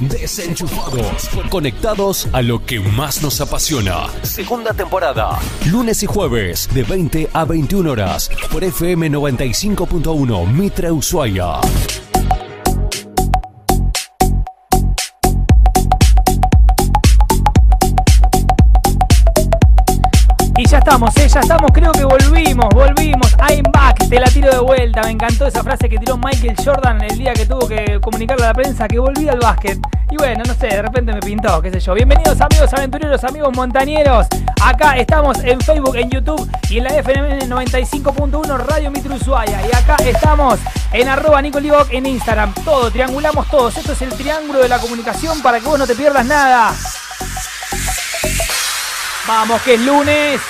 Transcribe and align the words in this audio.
Desenchufados, 0.00 1.28
conectados 1.50 2.28
a 2.32 2.42
lo 2.42 2.64
que 2.66 2.80
más 2.80 3.22
nos 3.22 3.40
apasiona. 3.40 4.08
Segunda 4.22 4.74
temporada, 4.74 5.38
lunes 5.70 6.02
y 6.02 6.06
jueves 6.06 6.68
de 6.74 6.82
20 6.82 7.30
a 7.32 7.44
21 7.44 7.92
horas 7.92 8.28
por 8.50 8.64
FM 8.64 9.08
95.1 9.10 10.48
Mitre 10.52 10.90
Ushuaia. 10.90 11.60
Estamos, 20.84 21.16
¿eh? 21.16 21.28
ya 21.28 21.40
estamos, 21.40 21.70
creo 21.72 21.92
que 21.92 22.04
volvimos, 22.04 22.68
volvimos. 22.74 23.34
I'm 23.48 23.62
back, 23.72 24.06
te 24.06 24.20
la 24.20 24.26
tiro 24.26 24.50
de 24.50 24.58
vuelta. 24.58 25.00
Me 25.02 25.12
encantó 25.12 25.46
esa 25.46 25.62
frase 25.62 25.88
que 25.88 25.96
tiró 25.98 26.18
Michael 26.18 26.54
Jordan 26.62 27.02
el 27.02 27.16
día 27.16 27.32
que 27.32 27.46
tuvo 27.46 27.66
que 27.66 27.98
comunicarle 28.02 28.44
a 28.44 28.48
la 28.48 28.54
prensa 28.54 28.86
que 28.86 28.98
volvía 28.98 29.32
al 29.32 29.38
básquet. 29.38 29.78
Y 30.10 30.16
bueno, 30.16 30.44
no 30.46 30.52
sé, 30.52 30.66
de 30.66 30.82
repente 30.82 31.12
me 31.14 31.20
pintó, 31.20 31.62
qué 31.62 31.70
sé 31.70 31.80
yo. 31.80 31.94
Bienvenidos 31.94 32.38
amigos 32.38 32.70
aventureros, 32.74 33.24
amigos 33.24 33.56
montañeros. 33.56 34.26
Acá 34.62 34.98
estamos 34.98 35.38
en 35.42 35.58
Facebook, 35.62 35.96
en 35.96 36.10
YouTube 36.10 36.50
y 36.68 36.76
en 36.76 36.84
la 36.84 36.90
FM 36.98 37.38
95.1 37.48 38.58
Radio 38.58 38.90
Mitru 38.90 39.14
Ushuaia. 39.14 39.62
Y 39.66 39.74
acá 39.74 39.96
estamos 40.04 40.60
en 40.92 41.08
arroba 41.08 41.40
Nicolibok 41.40 41.88
en 41.92 42.04
Instagram. 42.04 42.52
Todo, 42.62 42.90
triangulamos 42.90 43.48
todos. 43.48 43.74
Esto 43.78 43.92
es 43.92 44.02
el 44.02 44.10
triángulo 44.10 44.58
de 44.58 44.68
la 44.68 44.78
comunicación 44.78 45.40
para 45.40 45.60
que 45.60 45.66
vos 45.66 45.78
no 45.78 45.86
te 45.86 45.94
pierdas 45.94 46.26
nada. 46.26 46.74
Vamos, 49.26 49.62
que 49.62 49.74
es 49.74 49.80
lunes. 49.80 50.40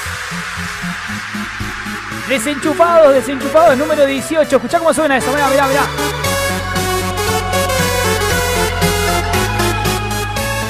Desenchufados, 2.28 3.12
desenchufados, 3.14 3.76
número 3.76 4.06
18. 4.06 4.56
Escuchá 4.56 4.78
cómo 4.78 4.94
suena 4.94 5.18
eso. 5.18 5.30
Mirá, 5.30 5.48
mirá, 5.48 5.66
mirá. 5.66 5.82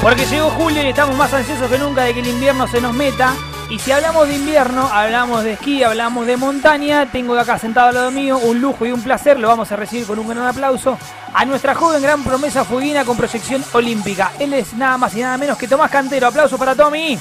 Porque 0.02 0.26
llegó 0.26 0.50
julio 0.50 0.82
y 0.82 0.88
estamos 0.88 1.16
más 1.16 1.32
ansiosos 1.32 1.70
que 1.70 1.78
nunca 1.78 2.02
de 2.02 2.12
que 2.12 2.20
el 2.20 2.26
invierno 2.26 2.66
se 2.66 2.80
nos 2.80 2.92
meta. 2.92 3.34
Y 3.70 3.78
si 3.78 3.92
hablamos 3.92 4.28
de 4.28 4.34
invierno, 4.34 4.88
hablamos 4.92 5.44
de 5.44 5.52
esquí, 5.52 5.82
hablamos 5.82 6.26
de 6.26 6.36
montaña. 6.36 7.06
Tengo 7.10 7.38
acá 7.38 7.58
sentado 7.58 7.88
al 7.88 7.94
lado 7.94 8.10
mío 8.10 8.36
un 8.38 8.60
lujo 8.60 8.84
y 8.84 8.92
un 8.92 9.02
placer. 9.02 9.38
Lo 9.38 9.48
vamos 9.48 9.70
a 9.70 9.76
recibir 9.76 10.06
con 10.06 10.18
un 10.18 10.28
gran 10.28 10.46
aplauso 10.46 10.98
a 11.32 11.44
nuestra 11.44 11.74
joven 11.74 12.02
gran 12.02 12.22
promesa 12.24 12.64
fueguina 12.64 13.04
con 13.04 13.16
proyección 13.16 13.64
olímpica. 13.72 14.32
Él 14.38 14.52
es 14.54 14.74
nada 14.74 14.98
más 14.98 15.14
y 15.14 15.20
nada 15.20 15.38
menos 15.38 15.56
que 15.56 15.68
Tomás 15.68 15.90
Cantero. 15.90 16.26
Aplauso 16.26 16.58
para 16.58 16.74
Tommy. 16.74 17.18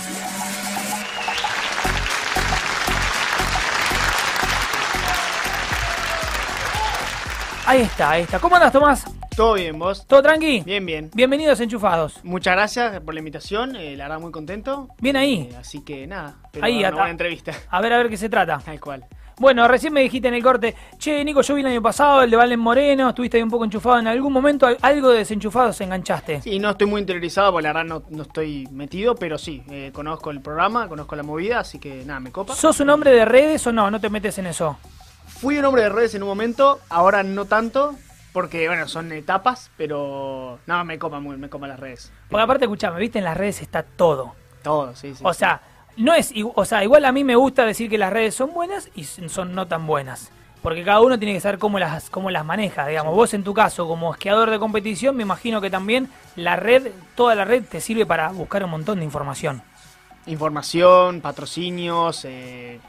Ahí 7.65 7.81
está, 7.81 8.11
ahí 8.11 8.23
está. 8.23 8.39
¿Cómo 8.39 8.55
andas, 8.55 8.73
Tomás? 8.73 9.05
Todo 9.35 9.53
bien, 9.53 9.79
vos. 9.79 10.05
¿Todo 10.05 10.21
tranqui? 10.21 10.61
Bien, 10.61 10.85
bien. 10.85 11.09
Bienvenidos 11.13 11.59
enchufados. 11.59 12.19
Muchas 12.23 12.55
gracias 12.55 12.99
por 13.01 13.13
la 13.13 13.19
invitación, 13.19 13.75
eh, 13.75 13.95
la 13.95 14.05
verdad 14.05 14.19
muy 14.19 14.31
contento. 14.31 14.89
Bien 14.99 15.15
ahí. 15.15 15.49
Eh, 15.51 15.55
así 15.59 15.81
que 15.81 16.05
nada, 16.05 16.35
pero 16.51 16.65
Ahí, 16.65 16.79
una 16.79 16.91
buena 16.91 17.09
entrevista. 17.09 17.53
A 17.69 17.81
ver, 17.81 17.93
a 17.93 17.97
ver 17.97 18.09
qué 18.09 18.17
se 18.17 18.29
trata. 18.29 18.59
Tal 18.63 18.79
cual. 18.79 19.05
Bueno, 19.39 19.67
recién 19.67 19.91
me 19.93 20.01
dijiste 20.01 20.27
en 20.27 20.35
el 20.35 20.43
corte, 20.43 20.75
che, 20.99 21.23
Nico, 21.23 21.41
yo 21.41 21.55
vi 21.55 21.61
el 21.61 21.67
año 21.67 21.81
pasado 21.81 22.21
el 22.21 22.29
de 22.29 22.37
Valen 22.37 22.59
Moreno, 22.59 23.09
estuviste 23.09 23.37
ahí 23.37 23.43
un 23.43 23.49
poco 23.49 23.63
enchufado. 23.65 23.97
¿En 23.97 24.07
algún 24.07 24.31
momento 24.31 24.67
al- 24.67 24.77
algo 24.81 25.09
de 25.09 25.19
desenchufados 25.19 25.79
enganchaste? 25.81 26.41
Sí, 26.41 26.59
no 26.59 26.69
estoy 26.71 26.85
muy 26.87 27.01
interiorizado 27.01 27.51
porque 27.53 27.63
la 27.63 27.73
verdad 27.73 27.85
no, 27.89 28.03
no 28.09 28.23
estoy 28.23 28.67
metido, 28.71 29.15
pero 29.15 29.37
sí, 29.39 29.63
eh, 29.71 29.89
conozco 29.93 30.29
el 30.29 30.41
programa, 30.41 30.87
conozco 30.87 31.15
la 31.15 31.23
movida, 31.23 31.59
así 31.61 31.79
que 31.79 32.03
nada, 32.05 32.19
me 32.19 32.31
copa. 32.31 32.53
¿Sos 32.55 32.79
un 32.81 32.89
hombre 32.91 33.11
de 33.11 33.25
redes 33.25 33.65
o 33.65 33.71
no? 33.71 33.89
No 33.89 33.99
te 33.99 34.09
metes 34.11 34.37
en 34.37 34.45
eso. 34.47 34.77
Fui 35.43 35.57
un 35.57 35.65
hombre 35.65 35.81
de 35.81 35.89
redes 35.89 36.15
en 36.15 36.23
un 36.23 36.29
momento, 36.29 36.79
ahora 36.87 37.21
no 37.21 37.43
tanto, 37.43 37.95
porque 38.31 38.69
bueno, 38.69 38.87
son 38.87 39.11
etapas, 39.11 39.71
pero 39.75 40.57
no, 40.65 40.85
me 40.85 40.97
copa 40.97 41.19
muy, 41.19 41.35
me 41.35 41.49
copa 41.49 41.67
las 41.67 41.77
redes. 41.81 42.13
Porque 42.29 42.43
aparte, 42.43 42.63
escuchame, 42.63 42.97
viste, 42.97 43.19
en 43.19 43.25
las 43.25 43.35
redes 43.35 43.61
está 43.61 43.83
todo. 43.83 44.35
Todo, 44.61 44.95
sí, 44.95 45.13
sí. 45.13 45.21
O 45.21 45.33
sea, 45.33 45.59
no 45.97 46.13
es, 46.13 46.33
o 46.55 46.63
sea, 46.63 46.81
igual 46.85 47.03
a 47.03 47.11
mí 47.11 47.25
me 47.25 47.35
gusta 47.35 47.65
decir 47.65 47.89
que 47.89 47.97
las 47.97 48.13
redes 48.13 48.35
son 48.35 48.53
buenas 48.53 48.89
y 48.95 49.03
son 49.03 49.53
no 49.53 49.67
tan 49.67 49.85
buenas. 49.85 50.31
Porque 50.61 50.85
cada 50.85 51.01
uno 51.01 51.19
tiene 51.19 51.33
que 51.33 51.41
saber 51.41 51.59
cómo 51.59 51.77
las, 51.77 52.09
cómo 52.09 52.31
las 52.31 52.45
maneja. 52.45 52.87
Digamos, 52.87 53.13
vos 53.13 53.33
en 53.33 53.43
tu 53.43 53.53
caso, 53.53 53.85
como 53.85 54.13
esquiador 54.13 54.49
de 54.49 54.59
competición, 54.59 55.17
me 55.17 55.23
imagino 55.23 55.59
que 55.59 55.69
también 55.69 56.09
la 56.37 56.55
red, 56.55 56.89
toda 57.15 57.35
la 57.35 57.43
red 57.43 57.65
te 57.65 57.81
sirve 57.81 58.05
para 58.05 58.29
buscar 58.29 58.63
un 58.63 58.71
montón 58.71 58.99
de 58.99 59.03
información. 59.03 59.61
información, 60.25 61.19
patrocinios, 61.19 62.23
eh, 62.23 62.79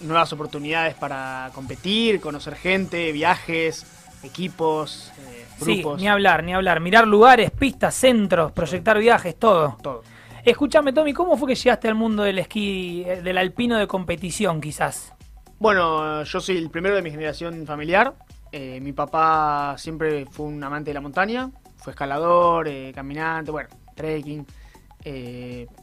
nuevas 0.00 0.32
oportunidades 0.32 0.94
para 0.94 1.50
competir, 1.54 2.20
conocer 2.20 2.54
gente, 2.56 3.12
viajes, 3.12 3.86
equipos, 4.22 5.12
eh, 5.28 5.46
Sí, 5.58 5.80
grupos, 5.80 6.00
ni 6.00 6.08
hablar, 6.08 6.44
ni 6.44 6.52
hablar. 6.52 6.80
Mirar 6.80 7.06
lugares, 7.06 7.50
pistas, 7.50 7.94
centros, 7.94 8.52
proyectar 8.52 8.98
viajes, 8.98 9.36
todo. 9.38 9.76
todo. 9.82 10.02
Escúchame, 10.44 10.92
Tommy, 10.92 11.12
¿cómo 11.12 11.36
fue 11.36 11.48
que 11.48 11.54
llegaste 11.54 11.88
al 11.88 11.94
mundo 11.94 12.22
del 12.22 12.38
esquí, 12.38 13.02
eh, 13.06 13.22
del 13.22 13.38
alpino 13.38 13.78
de 13.78 13.86
competición, 13.86 14.60
quizás? 14.60 15.12
Bueno, 15.58 16.22
yo 16.22 16.40
soy 16.40 16.58
el 16.58 16.70
primero 16.70 16.94
de 16.94 17.02
mi 17.02 17.10
generación 17.10 17.66
familiar. 17.66 18.14
Eh, 18.52 18.78
mi 18.80 18.92
papá 18.92 19.74
siempre 19.78 20.26
fue 20.26 20.46
un 20.46 20.62
amante 20.62 20.90
de 20.90 20.94
la 20.94 21.00
montaña, 21.00 21.50
fue 21.76 21.92
escalador, 21.92 22.68
eh, 22.68 22.92
caminante, 22.94 23.50
bueno, 23.50 23.68
trekking. 23.94 24.46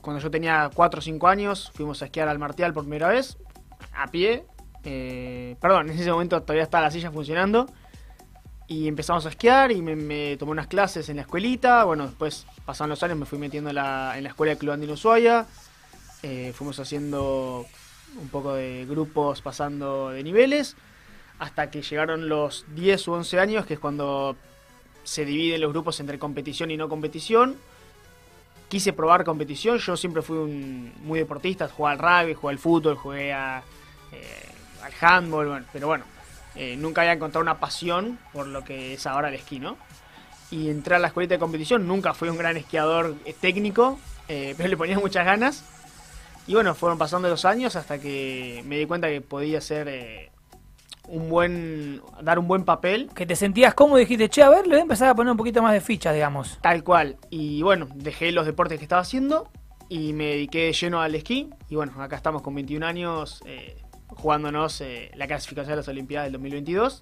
Cuando 0.02 0.22
yo 0.22 0.30
tenía 0.30 0.70
4 0.74 1.00
o 1.00 1.02
5 1.02 1.28
años 1.30 1.72
fuimos 1.74 2.02
a 2.02 2.06
esquiar 2.06 2.28
al 2.28 2.40
Martial 2.40 2.74
por 2.74 2.84
primera 2.84 3.08
vez, 3.08 3.38
a 3.96 4.08
pie. 4.08 4.46
Eh, 4.84 5.56
perdón, 5.62 5.90
en 5.90 5.98
ese 5.98 6.12
momento 6.12 6.42
todavía 6.42 6.64
estaba 6.64 6.84
la 6.84 6.92
silla 6.92 7.12
funcionando. 7.12 7.68
Y 8.68 8.88
empezamos 8.88 9.26
a 9.26 9.30
esquiar 9.30 9.72
y 9.72 9.82
me, 9.82 9.96
me 9.96 10.38
tomé 10.38 10.52
unas 10.52 10.68
clases 10.68 11.10
en 11.10 11.18
la 11.18 11.24
escuelita. 11.24 11.84
Bueno, 11.84 12.08
después 12.08 12.46
pasaron 12.66 12.90
los 12.90 13.04
años, 13.04 13.18
me 13.18 13.26
fui 13.26 13.38
metiendo 13.38 13.70
en 13.70 13.76
la, 13.76 14.18
escuela 14.18 14.54
de 14.54 14.58
Club 14.58 14.74
Andino 14.74 14.94
Ushuaia. 14.94 15.46
Eh, 16.24 16.54
fuimos 16.56 16.80
haciendo 16.80 17.66
un 18.20 18.30
poco 18.30 18.54
de 18.54 18.86
grupos 18.90 19.42
pasando 19.42 20.10
de 20.10 20.24
niveles. 20.24 20.76
Hasta 21.40 21.70
que 21.70 21.82
llegaron 21.82 22.30
los 22.30 22.66
10 22.74 23.08
u 23.08 23.14
11 23.14 23.40
años, 23.40 23.66
que 23.66 23.74
es 23.74 23.80
cuando 23.80 24.38
se 25.04 25.26
dividen 25.26 25.62
los 25.62 25.72
grupos 25.72 26.00
entre 26.00 26.18
competición 26.18 26.72
y 26.72 26.78
no 26.78 26.88
competición. 26.88 27.58
Quise 28.70 28.94
probar 28.94 29.24
competición, 29.24 29.78
yo 29.78 29.98
siempre 29.98 30.22
fui 30.22 30.38
un, 30.38 30.94
muy 31.04 31.20
deportista, 31.20 31.68
jugué 31.68 31.92
al 31.92 32.00
rugby, 32.00 32.34
jugué 32.34 32.54
al 32.54 32.60
fútbol, 32.60 32.96
jugué 32.96 33.34
a, 33.34 33.62
eh, 34.14 34.50
al 34.84 34.94
handball, 35.00 35.48
bueno, 35.48 35.66
pero 35.72 35.88
bueno, 35.88 36.06
eh, 36.56 36.76
nunca 36.78 37.02
había 37.02 37.14
encontrado 37.14 37.42
una 37.42 37.60
pasión 37.60 38.20
por 38.32 38.48
lo 38.48 38.64
que 38.64 38.94
es 38.94 39.08
ahora 39.08 39.30
el 39.30 39.36
esquí, 39.36 39.60
¿no? 39.60 39.78
Y 40.52 40.70
entré 40.70 40.96
a 40.96 41.00
la 41.00 41.08
escuelita 41.08 41.36
de 41.36 41.40
competición, 41.40 41.88
nunca 41.88 42.14
fui 42.14 42.30
un 42.30 42.38
gran 42.38 42.58
esquiador 42.58 43.16
eh, 43.26 43.34
técnico, 43.40 44.00
eh, 44.28 44.54
pero 44.58 44.70
le 44.70 44.78
ponía 44.78 45.00
muchas 45.00 45.26
ganas. 45.26 45.64
Y 46.46 46.54
bueno, 46.54 46.76
fueron 46.76 46.98
pasando 46.98 47.30
los 47.30 47.46
años 47.46 47.76
hasta 47.76 48.00
que 48.00 48.64
me 48.68 48.78
di 48.78 48.86
cuenta 48.86 49.08
que 49.08 49.22
podía 49.22 49.62
ser 49.62 50.30
un 51.08 51.30
buen, 51.30 52.02
dar 52.22 52.38
un 52.38 52.48
buen 52.48 52.66
papel 52.66 53.10
Que 53.16 53.26
te 53.26 53.36
sentías 53.36 53.74
cómodo 53.74 54.00
y 54.00 54.02
dijiste, 54.02 54.28
che, 54.28 54.44
a 54.44 54.50
ver, 54.50 54.68
le 54.68 54.72
voy 54.72 54.80
a 54.80 54.82
empezar 54.82 55.08
a 55.08 55.16
poner 55.16 55.32
un 55.32 55.38
poquito 55.38 55.62
más 55.62 55.72
de 55.72 55.80
ficha, 55.80 56.12
digamos. 56.12 56.60
Tal 56.62 56.84
cual. 56.84 57.18
Y 57.30 57.62
bueno, 57.62 57.88
dejé 57.96 58.34
los 58.34 58.46
deportes 58.46 58.78
que 58.78 58.84
estaba 58.84 59.02
haciendo 59.02 59.50
y 59.88 60.12
me 60.12 60.26
dediqué 60.26 60.66
de 60.66 60.74
lleno 60.74 61.02
al 61.02 61.16
esquí. 61.16 61.50
Y 61.70 61.76
bueno, 61.76 61.94
acá 62.04 62.18
estamos 62.18 62.42
con 62.42 62.54
21 62.56 62.86
años 62.86 63.42
eh, 63.46 63.82
jugándonos 64.16 64.82
eh, 64.82 65.12
la 65.16 65.28
clasificación 65.28 65.74
a 65.74 65.78
las 65.78 65.88
Olimpiadas 65.88 66.26
del 66.26 66.34
2022. 66.34 67.02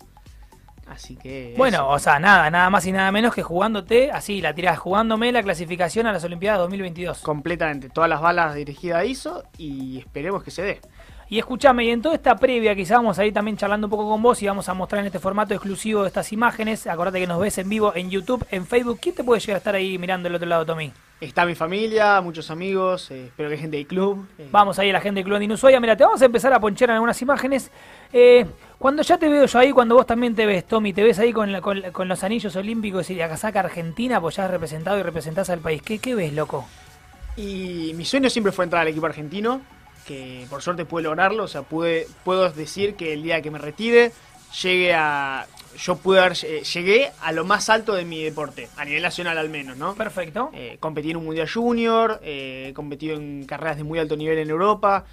Así 0.88 1.16
que... 1.16 1.54
Bueno, 1.58 1.78
eso. 1.78 1.88
o 1.90 2.00
sea, 2.00 2.20
nada, 2.20 2.50
nada 2.50 2.70
más 2.70 2.86
y 2.86 2.92
nada 2.92 3.12
menos 3.12 3.34
que 3.34 3.44
jugándote, 3.44 4.12
así, 4.12 4.42
la 4.42 4.54
tirás, 4.54 4.78
jugándome 4.80 5.32
la 5.32 5.42
clasificación 5.42 6.08
a 6.08 6.12
las 6.12 6.24
Olimpiadas 6.24 6.60
2022. 6.60 7.20
completamente. 7.20 7.90
Todas 7.90 8.10
las 8.10 8.20
balas 8.20 8.56
dirigidas 8.56 9.00
a 9.00 9.06
ISO 9.06 9.44
y 9.58 10.00
esperemos 10.00 10.44
que 10.44 10.52
se 10.52 10.64
dé. 10.64 10.82
Y 11.30 11.40
escúchame, 11.40 11.86
y 11.86 11.92
en 11.92 12.02
toda 12.02 12.16
esta 12.16 12.36
previa, 12.36 12.76
quizá 12.76 12.96
vamos 12.96 13.18
a 13.18 13.26
ir 13.26 13.34
también 13.34 13.56
charlando 13.56 13.88
un 13.88 13.92
poco 13.92 14.10
con 14.10 14.22
vos 14.22 14.42
y 14.44 14.48
vamos 14.48 14.68
a 14.68 14.74
mostrar 14.74 15.00
en 15.00 15.06
este 15.06 15.20
formato 15.20 15.54
exclusivo 15.54 16.06
estas 16.06 16.34
imágenes. 16.34 16.88
Acordate 16.88 17.22
que 17.22 17.28
nos 17.28 17.40
ves 17.40 17.58
en 17.58 17.70
vivo 17.70 17.94
en 17.96 18.10
YouTube, 18.10 18.46
en 18.52 18.68
Facebook. 18.68 19.00
¿Quién 19.02 19.16
te 19.16 19.24
puede 19.24 19.40
llegar 19.40 19.56
a 19.56 19.58
estar 19.60 19.76
ahí 19.76 19.98
mirando 19.98 20.28
del 20.28 20.36
otro 20.36 20.50
lado, 20.50 20.66
Tommy? 20.66 20.92
Está 21.22 21.46
mi 21.46 21.54
familia, 21.54 22.20
muchos 22.20 22.50
amigos, 22.50 23.12
eh, 23.12 23.26
espero 23.28 23.48
que 23.48 23.56
gente 23.58 23.78
del 23.78 23.86
club. 23.86 24.26
eh, 24.40 24.48
Vamos 24.52 24.80
ahí 24.80 24.90
a 24.90 24.94
la 24.94 25.02
gente 25.02 25.20
del 25.20 25.26
Club 25.26 25.36
Andino 25.36 25.54
Ushuaia. 25.54 25.80
Mira, 25.80 25.96
te 25.96 26.04
vamos 26.04 26.20
a 26.20 26.26
empezar 26.26 26.52
a 26.52 26.60
ponchar 26.60 26.90
en 26.90 26.96
algunas 26.96 27.22
imágenes. 27.22 27.70
Eh, 28.12 28.48
cuando 28.80 29.04
ya 29.04 29.20
te 29.20 29.30
veo 29.30 29.46
yo 29.46 29.60
ahí, 29.60 29.72
cuando 29.72 29.94
vos 29.94 30.08
también 30.08 30.34
te 30.34 30.48
ves, 30.48 30.66
Tommy, 30.66 30.94
te 30.94 31.04
ves 31.04 31.20
ahí 31.20 31.32
con, 31.32 31.52
la- 31.52 31.62
con, 31.62 31.80
con 31.92 32.08
los 32.08 32.24
anillos 32.24 32.56
olímpicos 32.56 33.08
y 33.12 33.16
la 33.16 33.30
casaca 33.30 33.60
argentina, 33.60 34.20
pues 34.20 34.38
ya 34.38 34.46
has 34.46 34.52
representado 34.52 34.98
y 34.98 35.04
representás 35.04 35.52
al 35.52 35.60
país. 35.60 35.84
¿Qué, 35.84 36.00
qué 36.00 36.16
ves, 36.16 36.34
loco? 36.34 36.68
Y 37.38 37.94
mi 37.96 38.04
sueño 38.04 38.28
siempre 38.32 38.52
fue 38.52 38.66
entrar 38.66 38.82
al 38.82 38.88
equipo 38.88 39.06
argentino, 39.06 39.62
que 40.08 40.48
por 40.50 40.64
suerte 40.64 40.86
pude 40.86 41.04
lograrlo, 41.04 41.44
o 41.44 41.48
sea, 41.48 41.62
pude, 41.62 42.08
puedo 42.24 42.50
decir 42.52 42.96
que 42.96 43.14
el 43.14 43.22
día 43.22 43.44
que 43.44 43.52
me 43.52 43.60
retire 43.60 44.12
llegue 44.62 44.94
a... 44.94 45.48
Yo 45.78 45.96
pude 45.96 46.20
haber, 46.20 46.34
eh, 46.44 46.64
llegué 46.64 47.12
a 47.22 47.32
lo 47.32 47.46
más 47.46 47.70
alto 47.70 47.94
de 47.94 48.04
mi 48.04 48.22
deporte, 48.22 48.68
a 48.78 48.86
nivel 48.86 49.02
nacional 49.02 49.38
al 49.38 49.50
menos, 49.50 49.78
¿no? 49.78 49.96
Perfecto. 49.96 50.52
Eh, 50.54 50.78
competí 50.80 51.12
en 51.12 51.18
un 51.18 51.26
Mundial 51.26 51.50
Junior, 51.50 52.20
eh, 52.24 52.68
he 52.70 52.74
competido 52.74 53.16
en 53.16 53.46
carreras 53.46 53.78
de 53.78 53.84
muy 53.84 53.98
alto 53.98 54.18
nivel 54.18 54.38
en 54.38 54.50
Europa, 54.50 55.06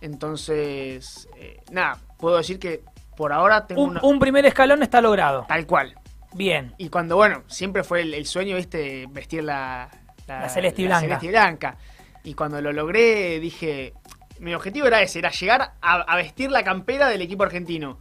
entonces, 0.00 1.28
eh, 1.36 1.60
nada, 1.70 1.98
puedo 2.18 2.38
decir 2.38 2.58
que 2.58 2.82
por 3.16 3.32
ahora 3.32 3.66
tengo 3.66 3.82
Un, 3.82 3.90
una... 3.90 4.00
un 4.02 4.18
primer 4.18 4.46
escalón 4.46 4.82
está 4.82 5.00
logrado. 5.00 5.44
Tal 5.48 5.66
cual. 5.66 5.94
Bien. 6.32 6.74
Y 6.78 6.88
cuando, 6.88 7.16
bueno, 7.16 7.42
siempre 7.48 7.84
fue 7.84 8.02
el, 8.02 8.26
sueño, 8.26 8.56
viste, 8.56 9.06
vestir 9.10 9.44
la, 9.44 9.90
la, 10.26 10.48
celeste 10.48 10.84
blanca. 10.84 11.00
celeste 11.00 11.26
y 11.26 11.30
blanca. 11.30 11.76
Y 12.24 12.34
cuando 12.34 12.60
lo 12.60 12.72
logré, 12.72 13.40
dije, 13.40 13.94
mi 14.38 14.54
objetivo 14.54 14.86
era 14.86 15.02
ese, 15.02 15.18
era 15.18 15.30
llegar 15.30 15.72
a, 15.82 16.16
vestir 16.16 16.50
la 16.50 16.62
campera 16.62 17.08
del 17.08 17.22
equipo 17.22 17.42
argentino. 17.42 17.98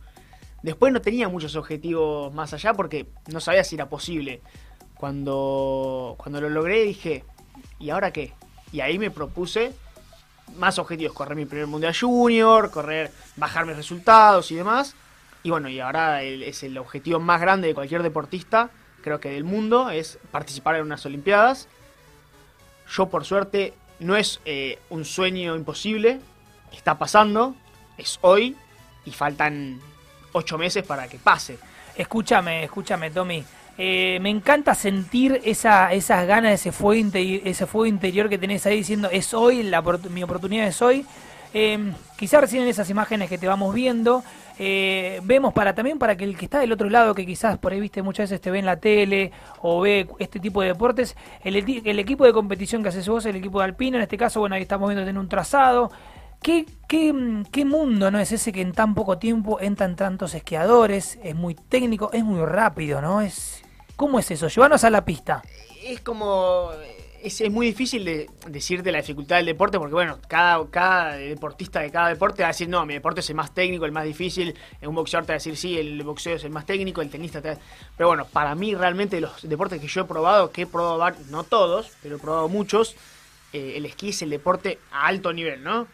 Después 0.62 0.92
no 0.92 1.02
tenía 1.02 1.30
muchos 1.30 1.56
objetivos 1.56 2.34
más 2.34 2.54
allá 2.54 2.74
porque 2.74 3.08
no 3.32 3.40
sabía 3.40 3.64
si 3.64 3.76
era 3.76 3.88
posible. 3.88 4.42
Cuando, 4.96 6.16
cuando 6.18 6.42
lo 6.42 6.50
logré 6.50 6.84
dije, 6.84 7.24
¿y 7.80 7.90
ahora 7.90 8.12
qué? 8.12 8.34
Y 8.72 8.82
ahí 8.82 9.00
me 9.00 9.12
propuse 9.12 9.74
más 10.58 10.80
objetivos, 10.80 11.14
correr 11.14 11.36
mi 11.36 11.46
primer 11.46 11.68
Mundial 11.68 11.96
Junior, 11.98 12.72
correr, 12.72 13.12
bajar 13.36 13.66
mis 13.66 13.78
resultados 13.78 14.52
y 14.52 14.56
demás. 14.56 14.96
Y 15.44 15.52
bueno, 15.52 15.70
y 15.70 15.80
ahora 15.80 16.22
es 16.24 16.64
el 16.64 16.78
objetivo 16.78 17.20
más 17.20 17.40
grande 17.40 17.70
de 17.70 17.74
cualquier 17.74 18.04
deportista, 18.04 18.70
creo 19.02 19.20
que 19.20 19.30
del 19.30 19.46
mundo, 19.46 19.90
es 19.90 20.20
participar 20.32 20.76
en 20.76 20.82
unas 20.82 21.06
Olimpiadas. 21.06 21.68
Yo 22.90 23.08
por 23.08 23.24
suerte 23.24 23.74
no 24.00 24.18
es 24.18 24.42
eh, 24.46 24.80
un 24.90 25.06
sueño 25.06 25.56
imposible, 25.56 26.20
está 26.74 26.98
pasando, 26.98 27.56
es 27.98 28.20
hoy 28.22 28.56
y 29.06 29.12
faltan 29.12 29.80
ocho 30.34 30.58
meses 30.58 30.84
para 30.84 31.08
que 31.08 31.18
pase. 31.18 31.58
Escúchame, 31.96 32.64
escúchame, 32.64 33.12
Tommy. 33.12 33.44
Eh, 33.78 34.20
me 34.22 34.30
encanta 34.30 34.76
sentir 34.76 35.40
esa, 35.46 35.94
esas 35.94 36.28
ganas, 36.28 36.54
ese 36.54 36.72
fuego, 36.74 37.12
ese 37.14 37.66
fuego 37.66 37.86
interior 37.86 38.28
que 38.28 38.38
tenés 38.38 38.66
ahí 38.66 38.78
diciendo 38.78 39.10
es 39.10 39.34
hoy, 39.34 39.64
la, 39.64 39.82
mi 40.10 40.24
oportunidad 40.24 40.68
es 40.68 40.82
hoy. 40.82 41.06
Eh, 41.54 41.94
quizás 42.18 42.42
recién 42.42 42.64
en 42.64 42.70
esas 42.70 42.90
imágenes 42.90 43.30
que 43.30 43.38
te 43.38 43.48
vamos 43.48 43.74
viendo, 43.74 44.24
eh, 44.60 45.20
vemos 45.24 45.54
para 45.54 45.74
también 45.74 45.98
para 45.98 46.16
que 46.16 46.26
el 46.26 46.38
que 46.38 46.46
está 46.46 46.60
del 46.60 46.72
otro 46.72 46.90
lado, 46.90 47.16
que 47.16 47.26
quizás 47.26 47.58
por 47.58 47.72
ahí 47.72 47.80
viste 47.80 48.04
muchas 48.04 48.30
veces 48.30 48.42
te 48.42 48.52
ve 48.52 48.60
en 48.60 48.66
la 48.66 48.76
tele 48.78 49.32
o 49.62 49.82
ve 49.82 50.08
este 50.20 50.40
tipo 50.40 50.62
de 50.62 50.68
deportes, 50.68 51.16
el, 51.44 51.56
equipo 51.56 52.26
de 52.26 52.34
competición 52.34 52.84
que 52.84 52.90
haces 52.90 53.08
vos, 53.08 53.26
el 53.26 53.38
equipo 53.38 53.60
de 53.60 53.66
Alpina, 53.66 53.98
en 53.98 54.04
este 54.04 54.18
caso, 54.18 54.42
bueno, 54.42 54.56
ahí 54.56 54.62
estamos 54.62 54.90
viendo 54.90 55.06
tener 55.06 55.20
un 55.20 55.30
trazado. 55.30 55.92
¿Qué, 56.42 56.66
qué, 56.88 57.44
qué 57.52 57.66
mundo 57.66 58.12
no 58.12 58.20
es 58.20 58.32
ese 58.32 58.52
que 58.54 58.62
en 58.62 58.72
tan 58.72 58.96
poco 58.96 59.18
tiempo 59.18 59.60
entran 59.60 59.96
tantos 59.96 60.34
esquiadores? 60.34 61.20
Es 61.24 61.36
muy 61.36 61.56
técnico, 61.56 62.12
es 62.14 62.24
muy 62.24 62.44
rápido, 62.46 63.02
¿no? 63.02 63.22
Es 63.22 63.64
¿Cómo 64.00 64.18
es 64.18 64.32
eso? 64.32 64.48
Llévanos 64.48 64.86
a 64.86 64.90
la 64.90 65.04
pista. 65.04 65.42
Es 65.84 66.00
como 66.00 66.72
es, 67.22 67.52
muy 67.52 67.66
difícil 67.66 68.06
de 68.06 68.30
decirte 68.48 68.94
la 68.94 69.00
dificultad 69.00 69.36
del 69.36 69.48
deporte 69.48 69.78
porque, 69.78 69.94
bueno, 69.94 70.20
cada, 70.30 70.66
cada 70.70 71.18
deportista 71.18 71.82
de 71.82 71.92
cada 71.92 72.08
deporte 72.08 72.42
va 72.42 72.48
a 72.48 72.52
decir, 72.52 72.70
no, 72.70 72.86
mi 72.86 72.94
deporte 72.94 73.20
es 73.20 73.30
el 73.30 73.36
más 73.36 73.54
técnico, 73.54 73.84
el 73.84 73.92
más 73.92 74.06
difícil. 74.06 74.56
Un 74.82 74.96
boxeador 74.96 75.26
te 75.26 75.34
va 75.34 75.36
a 75.36 75.40
decir, 75.40 75.58
sí, 75.58 75.78
el 75.78 76.02
boxeo 76.04 76.38
es 76.38 76.46
el 76.46 76.52
más 76.52 76.66
técnico, 76.66 77.02
el 77.02 77.10
tenista 77.10 77.42
te 77.42 77.50
va 77.50 77.58
Pero 77.98 78.08
bueno, 78.08 78.26
para 78.26 78.56
mí 78.56 78.74
realmente 78.74 79.20
los 79.20 79.42
deportes 79.42 79.82
que 79.82 79.88
yo 79.88 80.04
he 80.04 80.06
probado, 80.06 80.50
que 80.52 80.62
he 80.62 80.66
probado, 80.66 81.18
no 81.30 81.44
todos, 81.44 81.92
pero 82.02 82.16
he 82.16 82.20
probado 82.20 82.48
muchos, 82.48 82.96
eh, 83.52 83.74
el 83.76 83.86
esquí 83.86 84.12
es 84.12 84.22
el 84.22 84.30
deporte 84.30 84.80
a 84.94 85.08
alto 85.08 85.34
nivel, 85.34 85.62
¿no? 85.62 85.88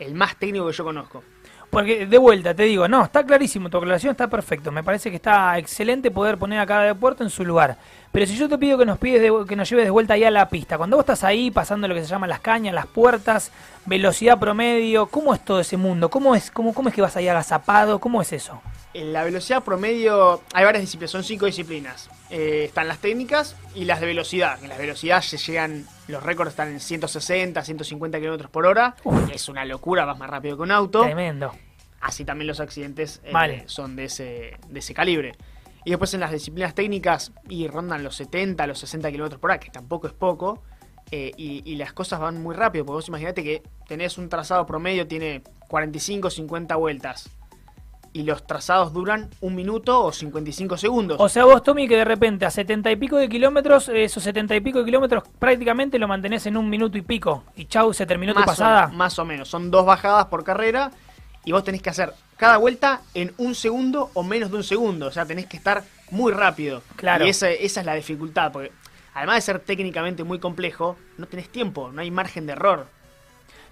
El 0.00 0.14
más 0.14 0.34
técnico 0.36 0.66
que 0.66 0.72
yo 0.72 0.82
conozco. 0.82 1.22
Porque 1.70 2.04
de 2.04 2.18
vuelta 2.18 2.52
te 2.52 2.64
digo, 2.64 2.88
no, 2.88 3.04
está 3.04 3.22
clarísimo, 3.22 3.70
tu 3.70 3.78
aclaración 3.78 4.10
está 4.10 4.26
perfecto. 4.28 4.72
Me 4.72 4.82
parece 4.82 5.08
que 5.10 5.16
está 5.16 5.56
excelente 5.56 6.10
poder 6.10 6.36
poner 6.36 6.58
a 6.58 6.66
cada 6.66 6.82
deporte 6.82 7.22
en 7.22 7.30
su 7.30 7.44
lugar. 7.44 7.76
Pero 8.10 8.26
si 8.26 8.36
yo 8.36 8.48
te 8.48 8.58
pido 8.58 8.76
que 8.76 8.84
nos 8.84 8.98
pides 8.98 9.30
que 9.46 9.54
nos 9.54 9.70
lleves 9.70 9.84
de 9.84 9.90
vuelta 9.90 10.14
ahí 10.14 10.24
a 10.24 10.32
la 10.32 10.48
pista, 10.48 10.76
cuando 10.76 10.96
vos 10.96 11.04
estás 11.04 11.22
ahí 11.22 11.52
pasando 11.52 11.86
lo 11.86 11.94
que 11.94 12.00
se 12.00 12.08
llama 12.08 12.26
las 12.26 12.40
cañas, 12.40 12.74
las 12.74 12.86
puertas, 12.86 13.52
velocidad 13.86 14.40
promedio, 14.40 15.06
¿cómo 15.06 15.32
es 15.32 15.44
todo 15.44 15.60
ese 15.60 15.76
mundo? 15.76 16.10
¿Cómo 16.10 16.34
es, 16.34 16.50
cómo, 16.50 16.74
cómo 16.74 16.88
es 16.88 16.94
que 16.94 17.02
vas 17.02 17.16
ahí 17.16 17.28
agazapado? 17.28 18.00
¿Cómo 18.00 18.20
es 18.20 18.32
eso? 18.32 18.60
En 18.92 19.12
la 19.12 19.22
velocidad 19.22 19.62
promedio 19.62 20.40
hay 20.52 20.64
varias 20.64 20.82
disciplinas, 20.82 21.12
son 21.12 21.22
cinco 21.22 21.46
disciplinas. 21.46 22.10
Eh, 22.30 22.64
están 22.64 22.86
las 22.86 22.98
técnicas 22.98 23.56
y 23.74 23.84
las 23.84 24.00
de 24.00 24.06
velocidad. 24.06 24.62
En 24.62 24.68
las 24.68 24.78
velocidades 24.78 25.26
se 25.26 25.36
llegan, 25.36 25.86
los 26.06 26.22
récords 26.22 26.50
están 26.50 26.68
en 26.68 26.80
160, 26.80 27.62
150 27.62 28.18
kilómetros 28.18 28.50
por 28.50 28.66
hora. 28.66 28.94
Es 29.32 29.48
una 29.48 29.64
locura, 29.64 30.04
vas 30.04 30.18
más 30.18 30.30
rápido 30.30 30.56
que 30.56 30.62
un 30.62 30.70
auto. 30.70 31.02
Tremendo. 31.02 31.52
Así 32.00 32.24
también 32.24 32.46
los 32.46 32.60
accidentes 32.60 33.20
eh, 33.24 33.62
son 33.66 33.96
de 33.96 34.04
ese, 34.04 34.58
de 34.68 34.78
ese 34.78 34.94
calibre. 34.94 35.32
Y 35.84 35.90
después 35.90 36.12
en 36.14 36.20
las 36.20 36.30
disciplinas 36.30 36.74
técnicas 36.74 37.32
y 37.48 37.66
rondan 37.66 38.04
los 38.04 38.16
70, 38.16 38.66
los 38.66 38.78
60 38.78 39.10
kilómetros 39.10 39.40
por 39.40 39.50
hora, 39.50 39.60
que 39.60 39.70
tampoco 39.70 40.06
es 40.06 40.12
poco. 40.12 40.62
Eh, 41.12 41.32
y, 41.36 41.74
las 41.74 41.92
cosas 41.92 42.20
van 42.20 42.40
muy 42.40 42.54
rápido, 42.54 42.84
porque 42.84 42.96
vos 42.96 43.08
imaginate 43.08 43.42
que 43.42 43.62
tenés 43.88 44.16
un 44.16 44.28
trazado 44.28 44.64
promedio, 44.64 45.08
tiene 45.08 45.42
45, 45.68 46.30
50 46.30 46.76
vueltas. 46.76 47.30
Y 48.12 48.24
los 48.24 48.44
trazados 48.44 48.92
duran 48.92 49.30
un 49.40 49.54
minuto 49.54 50.04
o 50.04 50.12
55 50.12 50.76
segundos. 50.76 51.16
O 51.20 51.28
sea, 51.28 51.44
vos, 51.44 51.62
Tommy, 51.62 51.86
que 51.86 51.96
de 51.96 52.04
repente 52.04 52.44
a 52.44 52.50
70 52.50 52.90
y 52.90 52.96
pico 52.96 53.16
de 53.16 53.28
kilómetros, 53.28 53.88
esos 53.88 54.22
70 54.22 54.56
y 54.56 54.60
pico 54.60 54.80
de 54.80 54.84
kilómetros 54.84 55.22
prácticamente 55.38 55.98
lo 55.98 56.08
mantenés 56.08 56.44
en 56.46 56.56
un 56.56 56.68
minuto 56.68 56.98
y 56.98 57.02
pico. 57.02 57.44
Y 57.54 57.66
chau, 57.66 57.94
se 57.94 58.06
terminó 58.06 58.34
tu 58.34 58.42
pasada. 58.42 58.88
más 58.88 59.18
o 59.18 59.24
menos. 59.24 59.48
Son 59.48 59.70
dos 59.70 59.86
bajadas 59.86 60.26
por 60.26 60.42
carrera 60.42 60.90
y 61.44 61.52
vos 61.52 61.62
tenés 61.62 61.82
que 61.82 61.90
hacer 61.90 62.12
cada 62.36 62.56
vuelta 62.56 63.02
en 63.14 63.32
un 63.38 63.54
segundo 63.54 64.10
o 64.14 64.22
menos 64.22 64.50
de 64.50 64.56
un 64.56 64.64
segundo. 64.64 65.06
O 65.06 65.12
sea, 65.12 65.24
tenés 65.26 65.46
que 65.46 65.56
estar 65.56 65.84
muy 66.10 66.32
rápido. 66.32 66.82
Claro. 66.96 67.26
Y 67.26 67.28
esa, 67.28 67.50
esa 67.50 67.80
es 67.80 67.86
la 67.86 67.94
dificultad, 67.94 68.50
porque 68.50 68.72
además 69.14 69.36
de 69.36 69.40
ser 69.42 69.60
técnicamente 69.60 70.24
muy 70.24 70.38
complejo, 70.38 70.96
no 71.18 71.26
tenés 71.26 71.48
tiempo, 71.48 71.90
no 71.92 72.00
hay 72.00 72.10
margen 72.10 72.46
de 72.46 72.52
error. 72.52 72.86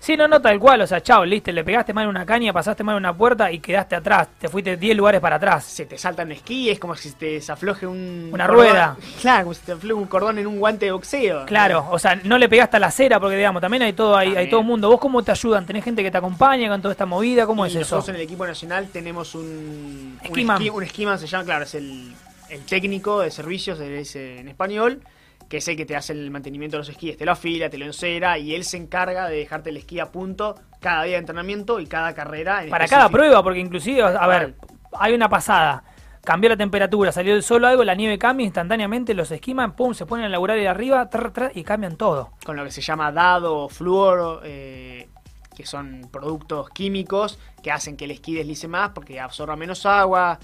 Sí, 0.00 0.16
no, 0.16 0.28
no, 0.28 0.40
tal 0.40 0.58
cual, 0.58 0.80
o 0.80 0.86
sea, 0.86 1.02
chao, 1.02 1.24
listo, 1.24 1.50
le 1.50 1.64
pegaste 1.64 1.92
mal 1.92 2.06
una 2.06 2.24
caña, 2.24 2.52
pasaste 2.52 2.84
mal 2.84 2.96
una 2.96 3.16
puerta 3.16 3.50
y 3.50 3.58
quedaste 3.58 3.96
atrás, 3.96 4.28
te 4.38 4.48
fuiste 4.48 4.76
10 4.76 4.96
lugares 4.96 5.20
para 5.20 5.36
atrás. 5.36 5.64
Se 5.64 5.86
te 5.86 5.98
salta 5.98 6.22
un 6.22 6.32
esquí, 6.32 6.70
es 6.70 6.78
como 6.78 6.94
si 6.94 7.10
te 7.12 7.26
desafloje 7.32 7.86
un... 7.86 8.30
Una 8.32 8.46
rueda. 8.46 8.96
Claro, 9.20 9.44
como 9.44 9.54
si 9.54 9.62
te 9.62 9.72
afloje 9.72 9.94
un 9.94 10.06
cordón 10.06 10.38
en 10.38 10.46
un 10.46 10.58
guante 10.58 10.86
de 10.86 10.92
boxeo. 10.92 11.44
Claro, 11.46 11.86
o 11.90 11.98
sea, 11.98 12.14
no 12.14 12.38
le 12.38 12.48
pegaste 12.48 12.76
a 12.76 12.80
la 12.80 12.90
cera 12.90 13.18
porque, 13.18 13.36
digamos, 13.36 13.60
también 13.60 13.82
hay 13.82 13.92
todo 13.92 14.16
hay, 14.16 14.36
hay 14.36 14.48
todo 14.48 14.62
mundo. 14.62 14.88
¿Vos 14.88 15.00
cómo 15.00 15.22
te 15.22 15.32
ayudan? 15.32 15.66
¿Tenés 15.66 15.84
gente 15.84 16.02
que 16.02 16.10
te 16.10 16.18
acompaña 16.18 16.68
con 16.68 16.80
toda 16.80 16.92
esta 16.92 17.04
movida? 17.04 17.46
¿Cómo 17.46 17.66
es 17.66 17.72
eso? 17.72 17.80
Nosotros 17.80 18.10
en 18.10 18.14
el 18.16 18.20
equipo 18.22 18.46
nacional 18.46 18.88
tenemos 18.92 19.34
un... 19.34 20.18
Esquiman. 20.22 20.62
Un, 20.70 20.82
esquiman 20.84 21.18
se 21.18 21.26
llama, 21.26 21.44
claro, 21.44 21.64
es 21.64 21.74
el, 21.74 22.14
el 22.48 22.64
técnico 22.64 23.20
de 23.20 23.30
servicios, 23.30 23.80
es 23.80 24.14
en 24.14 24.48
español 24.48 25.02
que 25.48 25.58
es 25.58 25.68
el 25.68 25.76
que 25.76 25.86
te 25.86 25.96
hace 25.96 26.12
el 26.12 26.30
mantenimiento 26.30 26.76
de 26.76 26.80
los 26.80 26.88
esquíes, 26.88 27.16
te 27.16 27.24
lo 27.24 27.32
afila, 27.32 27.70
te 27.70 27.78
lo 27.78 27.86
encera 27.86 28.38
y 28.38 28.54
él 28.54 28.64
se 28.64 28.76
encarga 28.76 29.28
de 29.28 29.36
dejarte 29.36 29.70
el 29.70 29.78
esquí 29.78 29.98
a 29.98 30.12
punto 30.12 30.56
cada 30.80 31.04
día 31.04 31.14
de 31.14 31.20
entrenamiento 31.20 31.80
y 31.80 31.86
cada 31.86 32.14
carrera. 32.14 32.64
Para 32.68 32.86
cada 32.86 33.08
prueba, 33.08 33.42
porque 33.42 33.60
inclusive, 33.60 34.02
a 34.02 34.26
ver, 34.26 34.54
hay 34.92 35.14
una 35.14 35.28
pasada. 35.28 35.82
Cambió 36.24 36.50
la 36.50 36.56
temperatura, 36.56 37.10
salió 37.10 37.34
el 37.34 37.42
sol 37.42 37.64
algo, 37.64 37.84
la 37.84 37.94
nieve 37.94 38.18
cambia 38.18 38.44
instantáneamente, 38.44 39.14
los 39.14 39.30
esquiman, 39.30 39.74
pum, 39.74 39.94
se 39.94 40.04
ponen 40.04 40.26
a 40.26 40.28
laburar 40.28 40.58
de 40.58 40.68
arriba 40.68 41.08
y 41.54 41.64
cambian 41.64 41.96
todo. 41.96 42.32
Con 42.44 42.56
lo 42.56 42.64
que 42.64 42.70
se 42.70 42.82
llama 42.82 43.10
dado 43.10 43.56
o 43.56 43.68
fluoro, 43.70 44.42
eh, 44.44 45.08
que 45.56 45.64
son 45.64 46.08
productos 46.12 46.68
químicos 46.70 47.38
que 47.62 47.72
hacen 47.72 47.96
que 47.96 48.04
el 48.04 48.10
esquí 48.10 48.34
deslice 48.34 48.68
más 48.68 48.90
porque 48.90 49.18
absorba 49.18 49.56
menos 49.56 49.86
agua. 49.86 50.38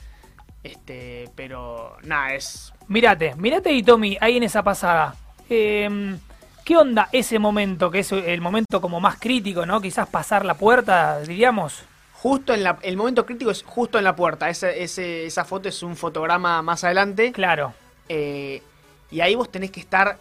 Este, 0.62 1.30
pero 1.34 1.98
nada, 2.04 2.32
es 2.34 2.72
Mírate, 2.88 3.34
mírate 3.36 3.72
y 3.72 3.82
Tommy, 3.82 4.18
ahí 4.20 4.36
en 4.36 4.42
esa 4.42 4.62
pasada. 4.62 5.14
Em, 5.48 6.18
¿Qué 6.64 6.76
onda 6.76 7.10
ese 7.12 7.38
momento, 7.38 7.90
que 7.90 7.98
es 7.98 8.10
el 8.12 8.40
momento 8.40 8.80
como 8.80 8.98
más 8.98 9.18
crítico, 9.18 9.66
¿no? 9.66 9.82
Quizás 9.82 10.08
pasar 10.08 10.46
la 10.46 10.54
puerta, 10.54 11.20
diríamos. 11.20 11.82
Justo 12.14 12.54
en 12.54 12.62
la, 12.62 12.78
el 12.80 12.96
momento 12.96 13.26
crítico 13.26 13.50
es 13.50 13.62
justo 13.62 13.98
en 13.98 14.04
la 14.04 14.16
puerta. 14.16 14.48
Ese, 14.48 14.82
ese, 14.82 15.26
esa 15.26 15.44
foto 15.44 15.68
es 15.68 15.82
un 15.82 15.94
fotograma 15.94 16.62
más 16.62 16.82
adelante. 16.82 17.32
Claro. 17.32 17.74
Eh, 18.08 18.62
y 19.10 19.20
ahí 19.20 19.34
vos 19.34 19.50
tenés 19.50 19.70
que 19.70 19.80
estar 19.80 20.16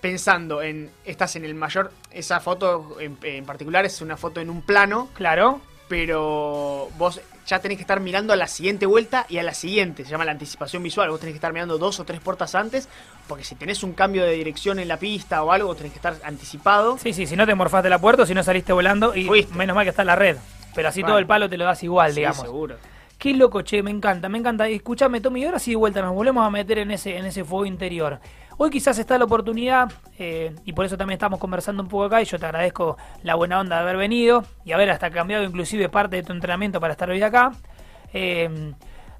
pensando 0.00 0.62
en. 0.62 0.90
Estás 1.04 1.36
en 1.36 1.44
el 1.44 1.54
mayor. 1.54 1.92
Esa 2.10 2.40
foto 2.40 2.96
en, 2.98 3.18
en 3.22 3.44
particular 3.44 3.84
es 3.84 4.00
una 4.00 4.16
foto 4.16 4.40
en 4.40 4.48
un 4.48 4.62
plano. 4.62 5.10
Claro. 5.12 5.60
Pero 5.88 6.88
vos 6.96 7.20
ya 7.46 7.58
tenés 7.58 7.76
que 7.76 7.82
estar 7.82 8.00
mirando 8.00 8.32
a 8.32 8.36
la 8.36 8.48
siguiente 8.48 8.86
vuelta 8.86 9.26
y 9.28 9.38
a 9.38 9.42
la 9.42 9.54
siguiente. 9.54 10.04
Se 10.04 10.10
llama 10.10 10.24
la 10.24 10.32
anticipación 10.32 10.82
visual. 10.82 11.10
Vos 11.10 11.20
tenés 11.20 11.34
que 11.34 11.38
estar 11.38 11.52
mirando 11.52 11.78
dos 11.78 12.00
o 12.00 12.04
tres 12.04 12.20
puertas 12.20 12.54
antes, 12.54 12.88
porque 13.28 13.44
si 13.44 13.54
tenés 13.54 13.82
un 13.82 13.92
cambio 13.92 14.24
de 14.24 14.32
dirección 14.32 14.78
en 14.78 14.88
la 14.88 14.96
pista 14.96 15.42
o 15.42 15.52
algo, 15.52 15.74
tenés 15.74 15.92
que 15.92 15.98
estar 15.98 16.16
anticipado. 16.24 16.98
Sí, 16.98 17.12
sí, 17.12 17.26
si 17.26 17.36
no 17.36 17.46
te 17.46 17.54
morfaste 17.54 17.90
la 17.90 17.98
puerta, 17.98 18.24
si 18.24 18.34
no 18.34 18.42
saliste 18.42 18.72
volando, 18.72 19.14
y 19.14 19.28
menos 19.54 19.76
mal 19.76 19.84
que 19.84 19.90
está 19.90 20.02
en 20.02 20.08
la 20.08 20.16
red. 20.16 20.36
Pero 20.74 20.88
así 20.88 21.02
todo 21.02 21.18
el 21.18 21.26
palo 21.26 21.48
te 21.48 21.56
lo 21.56 21.64
das 21.64 21.82
igual, 21.82 22.12
sí, 22.12 22.20
digamos. 22.20 22.40
seguro. 22.40 22.76
Qué 23.18 23.32
loco, 23.32 23.62
che, 23.62 23.82
me 23.82 23.90
encanta, 23.90 24.28
me 24.28 24.38
encanta. 24.38 24.68
Escuchame, 24.68 25.20
Tommy, 25.20 25.42
y 25.42 25.44
ahora 25.44 25.58
sí 25.58 25.70
de 25.70 25.76
vuelta 25.76 26.02
nos 26.02 26.14
volvemos 26.14 26.46
a 26.46 26.50
meter 26.50 26.78
en 26.78 26.90
ese, 26.90 27.16
en 27.16 27.26
ese 27.26 27.44
fuego 27.44 27.64
interior. 27.64 28.20
Hoy 28.56 28.70
quizás 28.70 28.98
está 28.98 29.18
la 29.18 29.24
oportunidad, 29.24 29.90
eh, 30.16 30.54
y 30.64 30.72
por 30.72 30.84
eso 30.84 30.96
también 30.96 31.16
estamos 31.16 31.40
conversando 31.40 31.82
un 31.82 31.88
poco 31.88 32.04
acá, 32.04 32.22
y 32.22 32.24
yo 32.24 32.38
te 32.38 32.46
agradezco 32.46 32.96
la 33.24 33.34
buena 33.34 33.58
onda 33.58 33.76
de 33.76 33.82
haber 33.82 33.96
venido, 33.96 34.44
y 34.64 34.70
haber 34.72 34.90
hasta 34.90 35.10
cambiado 35.10 35.42
inclusive 35.42 35.88
parte 35.88 36.16
de 36.16 36.22
tu 36.22 36.32
entrenamiento 36.32 36.80
para 36.80 36.92
estar 36.92 37.10
hoy 37.10 37.20
acá, 37.20 37.52
eh, 38.12 38.74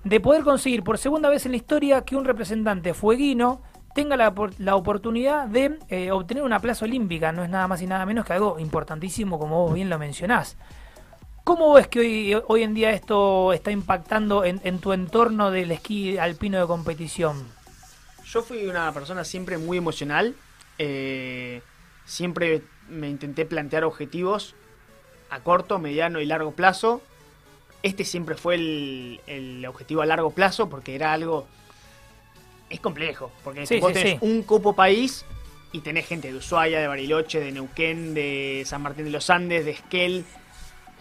de 0.04 0.20
poder 0.20 0.44
conseguir 0.44 0.84
por 0.84 0.98
segunda 0.98 1.30
vez 1.30 1.46
en 1.46 1.52
la 1.52 1.56
historia 1.56 2.02
que 2.02 2.14
un 2.14 2.24
representante 2.24 2.94
fueguino 2.94 3.60
tenga 3.92 4.16
la, 4.16 4.32
la 4.58 4.76
oportunidad 4.76 5.48
de 5.48 5.78
eh, 5.88 6.12
obtener 6.12 6.44
una 6.44 6.60
plaza 6.60 6.84
olímpica, 6.84 7.32
no 7.32 7.42
es 7.42 7.50
nada 7.50 7.66
más 7.66 7.82
y 7.82 7.86
nada 7.86 8.06
menos 8.06 8.24
que 8.24 8.34
algo 8.34 8.58
importantísimo 8.60 9.38
como 9.38 9.64
vos 9.64 9.74
bien 9.74 9.90
lo 9.90 9.98
mencionás. 9.98 10.56
¿Cómo 11.42 11.72
ves 11.72 11.88
que 11.88 12.00
hoy, 12.00 12.42
hoy 12.46 12.62
en 12.62 12.74
día 12.74 12.90
esto 12.90 13.52
está 13.52 13.70
impactando 13.70 14.44
en, 14.44 14.60
en 14.64 14.78
tu 14.78 14.92
entorno 14.92 15.50
del 15.50 15.72
esquí 15.72 16.18
alpino 16.18 16.58
de 16.60 16.66
competición? 16.66 17.63
Yo 18.26 18.42
fui 18.42 18.66
una 18.66 18.92
persona 18.92 19.24
siempre 19.24 19.58
muy 19.58 19.78
emocional. 19.78 20.34
eh, 20.78 21.62
siempre 22.06 22.62
me 22.88 23.08
intenté 23.08 23.46
plantear 23.46 23.84
objetivos 23.84 24.54
a 25.30 25.40
corto, 25.40 25.78
mediano 25.78 26.20
y 26.20 26.26
largo 26.26 26.52
plazo. 26.52 27.00
Este 27.82 28.04
siempre 28.04 28.34
fue 28.34 28.56
el, 28.56 29.20
el 29.26 29.64
objetivo 29.66 30.02
a 30.02 30.06
largo 30.06 30.30
plazo 30.30 30.68
porque 30.68 30.94
era 30.94 31.12
algo... 31.12 31.46
Es 32.70 32.80
complejo, 32.80 33.30
porque 33.44 33.66
Sí, 33.66 33.78
vos 33.78 33.92
sí, 33.92 33.94
tenés 34.00 34.12
sí. 34.20 34.26
un 34.26 34.42
copo 34.42 34.74
país 34.74 35.24
y 35.72 35.80
tenés 35.80 36.06
gente 36.06 36.30
de 36.32 36.38
Ushuaia, 36.38 36.80
de 36.80 36.88
Bariloche, 36.88 37.40
de 37.40 37.52
Neuquén, 37.52 38.14
de 38.14 38.64
San 38.66 38.82
Martín 38.82 39.04
de 39.04 39.10
los 39.10 39.28
Andes, 39.30 39.64
de 39.64 39.72
Esquel, 39.72 40.24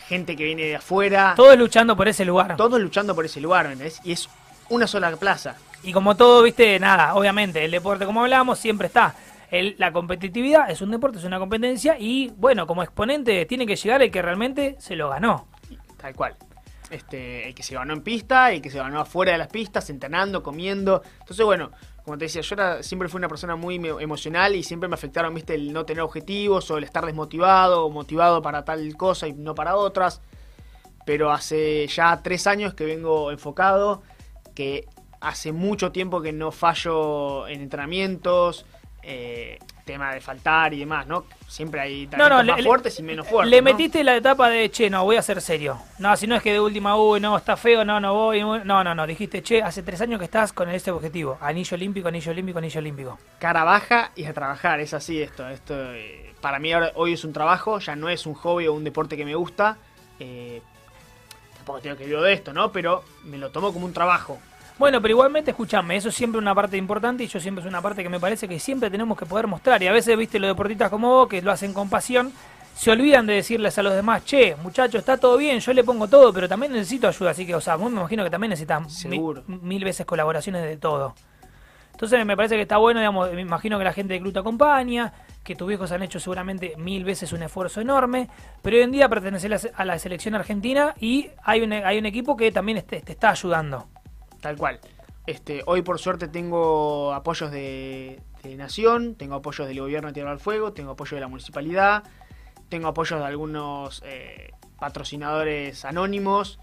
gente 0.07 0.35
que 0.35 0.43
viene 0.43 0.63
de 0.63 0.75
afuera, 0.75 1.33
Todos 1.35 1.57
luchando 1.57 1.95
por 1.95 2.07
ese 2.07 2.25
lugar. 2.25 2.55
todos 2.57 2.79
luchando 2.81 3.15
por 3.15 3.25
ese 3.25 3.39
lugar, 3.41 3.67
¿me 3.67 3.73
entendés? 3.73 3.99
Y 4.03 4.11
es 4.11 4.29
una 4.69 4.87
sola 4.87 5.15
plaza. 5.15 5.55
Y 5.83 5.91
como 5.91 6.15
todo, 6.15 6.41
viste, 6.43 6.79
nada, 6.79 7.13
obviamente, 7.15 7.63
el 7.63 7.71
deporte, 7.71 8.05
como 8.05 8.21
hablábamos, 8.21 8.57
siempre 8.59 8.87
está. 8.87 9.15
La 9.77 9.91
competitividad 9.91 10.71
es 10.71 10.81
un 10.81 10.89
deporte, 10.89 11.19
es 11.19 11.25
una 11.25 11.37
competencia 11.37 11.95
y, 11.99 12.33
bueno, 12.37 12.65
como 12.65 12.81
exponente 12.81 13.45
tiene 13.45 13.67
que 13.67 13.75
llegar 13.75 14.01
el 14.01 14.09
que 14.09 14.21
realmente 14.21 14.75
se 14.79 14.95
lo 14.95 15.09
ganó. 15.09 15.47
Tal 15.97 16.15
cual. 16.15 16.35
Este, 16.89 17.47
el 17.47 17.53
que 17.55 17.63
se 17.63 17.75
ganó 17.75 17.93
en 17.93 18.01
pista, 18.01 18.51
el 18.51 18.61
que 18.61 18.69
se 18.71 18.77
ganó 18.79 18.99
afuera 18.99 19.31
de 19.33 19.37
las 19.37 19.47
pistas, 19.49 19.89
entrenando, 19.89 20.41
comiendo. 20.41 21.03
Entonces, 21.19 21.45
bueno, 21.45 21.71
como 22.03 22.17
te 22.17 22.25
decía, 22.25 22.41
yo 22.41 22.55
era- 22.55 22.81
siempre 22.83 23.09
fui 23.09 23.19
una 23.19 23.27
persona 23.29 23.55
muy 23.55 23.75
emocional 23.99 24.55
y 24.55 24.63
siempre 24.63 24.89
me 24.89 24.95
afectaron, 24.95 25.33
viste, 25.33 25.53
el 25.53 25.71
no 25.71 25.85
tener 25.85 26.01
objetivos 26.01 26.69
o 26.71 26.77
el 26.77 26.83
estar 26.83 27.05
desmotivado 27.05 27.85
o 27.85 27.89
motivado 27.89 28.41
para 28.41 28.65
tal 28.65 28.95
cosa 28.95 29.27
y 29.27 29.33
no 29.33 29.53
para 29.53 29.75
otras. 29.75 30.21
Pero 31.05 31.31
hace 31.31 31.85
ya 31.87 32.21
tres 32.23 32.47
años 32.47 32.73
que 32.73 32.85
vengo 32.85 33.31
enfocado, 33.31 34.01
que 34.55 34.87
hace 35.23 35.51
mucho 35.51 35.91
tiempo 35.91 36.21
que 36.21 36.31
no 36.31 36.51
fallo 36.51 37.47
en 37.47 37.61
entrenamientos, 37.61 38.65
eh, 39.05 39.57
tema 39.85 40.13
de 40.13 40.21
faltar 40.21 40.73
y 40.73 40.79
demás, 40.79 41.07
¿no? 41.07 41.25
Siempre 41.47 41.81
hay 41.81 42.07
No, 42.17 42.29
no, 42.29 42.41
más 42.43 42.57
le- 42.57 42.63
fuertes 42.63 42.97
y 42.99 43.03
menos 43.03 43.27
fuertes. 43.27 43.51
Le 43.51 43.57
¿no? 43.57 43.63
metiste 43.65 44.01
la 44.03 44.15
etapa 44.15 44.49
de, 44.49 44.71
che, 44.71 44.89
no, 44.89 45.03
voy 45.03 45.17
a 45.17 45.21
ser 45.21 45.41
serio. 45.41 45.77
No, 45.99 46.15
si 46.15 46.25
no 46.25 46.35
es 46.35 46.41
que 46.41 46.53
de 46.53 46.59
última, 46.61 46.95
uy, 46.95 47.19
no, 47.19 47.35
está 47.35 47.57
feo, 47.57 47.83
no, 47.83 47.99
no 47.99 48.13
voy. 48.13 48.39
No, 48.41 48.63
no, 48.83 48.95
no, 48.95 49.05
dijiste, 49.07 49.43
che, 49.43 49.61
hace 49.61 49.83
tres 49.83 49.99
años 49.99 50.19
que 50.19 50.25
estás 50.25 50.53
con 50.53 50.69
este 50.69 50.89
objetivo. 50.89 51.37
Anillo 51.41 51.75
olímpico, 51.75 52.07
anillo 52.07 52.31
olímpico, 52.31 52.59
anillo 52.59 52.79
olímpico. 52.79 53.19
cara 53.39 53.65
baja 53.65 54.11
y 54.15 54.23
a 54.23 54.33
trabajar, 54.33 54.79
es 54.79 54.93
así 54.93 55.21
esto. 55.21 55.49
esto 55.49 55.73
eh, 55.93 56.33
para 56.39 56.59
mí 56.59 56.71
ahora, 56.71 56.91
hoy 56.95 57.13
es 57.13 57.25
un 57.25 57.33
trabajo, 57.33 57.79
ya 57.79 57.95
no 57.97 58.07
es 58.07 58.25
un 58.25 58.35
hobby 58.35 58.67
o 58.67 58.73
un 58.73 58.83
deporte 58.85 59.17
que 59.17 59.25
me 59.25 59.35
gusta. 59.35 59.77
eh, 60.19 60.61
tampoco 61.57 61.79
tengo 61.81 61.95
que 61.97 62.05
vivir 62.05 62.19
de 62.21 62.33
esto, 62.33 62.53
¿no? 62.53 62.71
Pero 62.71 63.03
me 63.25 63.37
lo 63.37 63.49
tomo 63.51 63.73
como 63.73 63.85
un 63.85 63.93
trabajo. 63.93 64.39
Bueno, 64.79 65.01
pero 65.01 65.11
igualmente, 65.13 65.51
escúchame, 65.51 65.95
eso 65.95 66.09
es 66.09 66.15
siempre 66.15 66.39
una 66.39 66.55
parte 66.55 66.77
importante 66.77 67.23
y 67.23 67.27
yo 67.27 67.39
siempre 67.39 67.63
es 67.63 67.67
una 67.69 67.81
parte 67.81 68.01
que 68.01 68.09
me 68.09 68.19
parece 68.19 68.47
que 68.47 68.59
siempre 68.59 68.89
tenemos 68.89 69.17
que 69.17 69.25
poder 69.25 69.47
mostrar. 69.47 69.81
Y 69.83 69.87
a 69.87 69.91
veces, 69.91 70.17
viste, 70.17 70.39
los 70.39 70.47
deportistas 70.49 70.89
como 70.89 71.09
vos, 71.09 71.27
que 71.29 71.41
lo 71.41 71.51
hacen 71.51 71.73
con 71.73 71.89
pasión, 71.89 72.33
se 72.75 72.89
olvidan 72.89 73.27
de 73.27 73.33
decirles 73.35 73.77
a 73.77 73.83
los 73.83 73.93
demás, 73.93 74.25
che, 74.25 74.55
muchachos, 74.63 74.95
está 74.99 75.17
todo 75.17 75.37
bien, 75.37 75.59
yo 75.59 75.73
le 75.73 75.83
pongo 75.83 76.07
todo, 76.07 76.33
pero 76.33 76.49
también 76.49 76.71
necesito 76.73 77.07
ayuda. 77.07 77.31
Así 77.31 77.45
que, 77.45 77.53
o 77.53 77.61
sea, 77.61 77.75
vos 77.75 77.91
me 77.91 77.99
imagino 77.99 78.23
que 78.23 78.31
también 78.31 78.51
Seguro. 78.89 79.43
mil 79.47 79.83
veces 79.83 80.07
colaboraciones 80.07 80.63
de 80.63 80.77
todo. 80.77 81.13
Entonces 81.91 82.25
me 82.25 82.35
parece 82.35 82.55
que 82.55 82.63
está 82.63 82.77
bueno, 82.77 82.99
digamos, 82.99 83.31
me 83.31 83.41
imagino 83.41 83.77
que 83.77 83.83
la 83.83 83.93
gente 83.93 84.13
de 84.15 84.19
club 84.19 84.33
te 84.33 84.39
acompaña, 84.39 85.13
que 85.43 85.55
tus 85.55 85.67
viejos 85.67 85.91
han 85.91 86.01
hecho 86.01 86.19
seguramente 86.19 86.73
mil 86.77 87.03
veces 87.03 87.31
un 87.31 87.43
esfuerzo 87.43 87.79
enorme, 87.79 88.27
pero 88.63 88.75
hoy 88.77 88.81
en 88.81 88.91
día 88.91 89.07
perteneces 89.07 89.45
a 89.45 89.49
la 89.49 89.57
se- 89.59 89.71
a 89.75 89.85
la 89.85 89.99
selección 89.99 90.33
argentina 90.33 90.95
y 90.99 91.29
hay 91.43 91.61
un, 91.61 91.71
hay 91.71 91.99
un 91.99 92.07
equipo 92.07 92.35
que 92.35 92.51
también 92.51 92.81
te, 92.81 93.01
te 93.01 93.11
está 93.11 93.29
ayudando. 93.29 93.87
Tal 94.43 94.57
cual. 94.57 94.79
Este, 95.25 95.63
hoy 95.65 95.81
por 95.81 95.99
suerte 95.99 96.27
tengo 96.27 97.13
apoyos 97.13 97.49
de, 97.49 98.19
de 98.43 98.55
Nación, 98.55 99.15
tengo 99.15 99.35
apoyos 99.35 99.67
del 99.67 99.79
gobierno 99.79 100.09
de 100.09 100.13
Tierra 100.13 100.31
del 100.31 100.39
Fuego, 100.39 100.73
tengo 100.73 100.91
apoyo 100.91 101.15
de 101.15 101.21
la 101.21 101.29
municipalidad, 101.29 102.03
tengo 102.69 102.89
apoyos 102.89 103.19
de 103.21 103.25
algunos 103.25 104.03
eh, 104.05 104.51
patrocinadores 104.79 105.85
anónimos. 105.85 106.59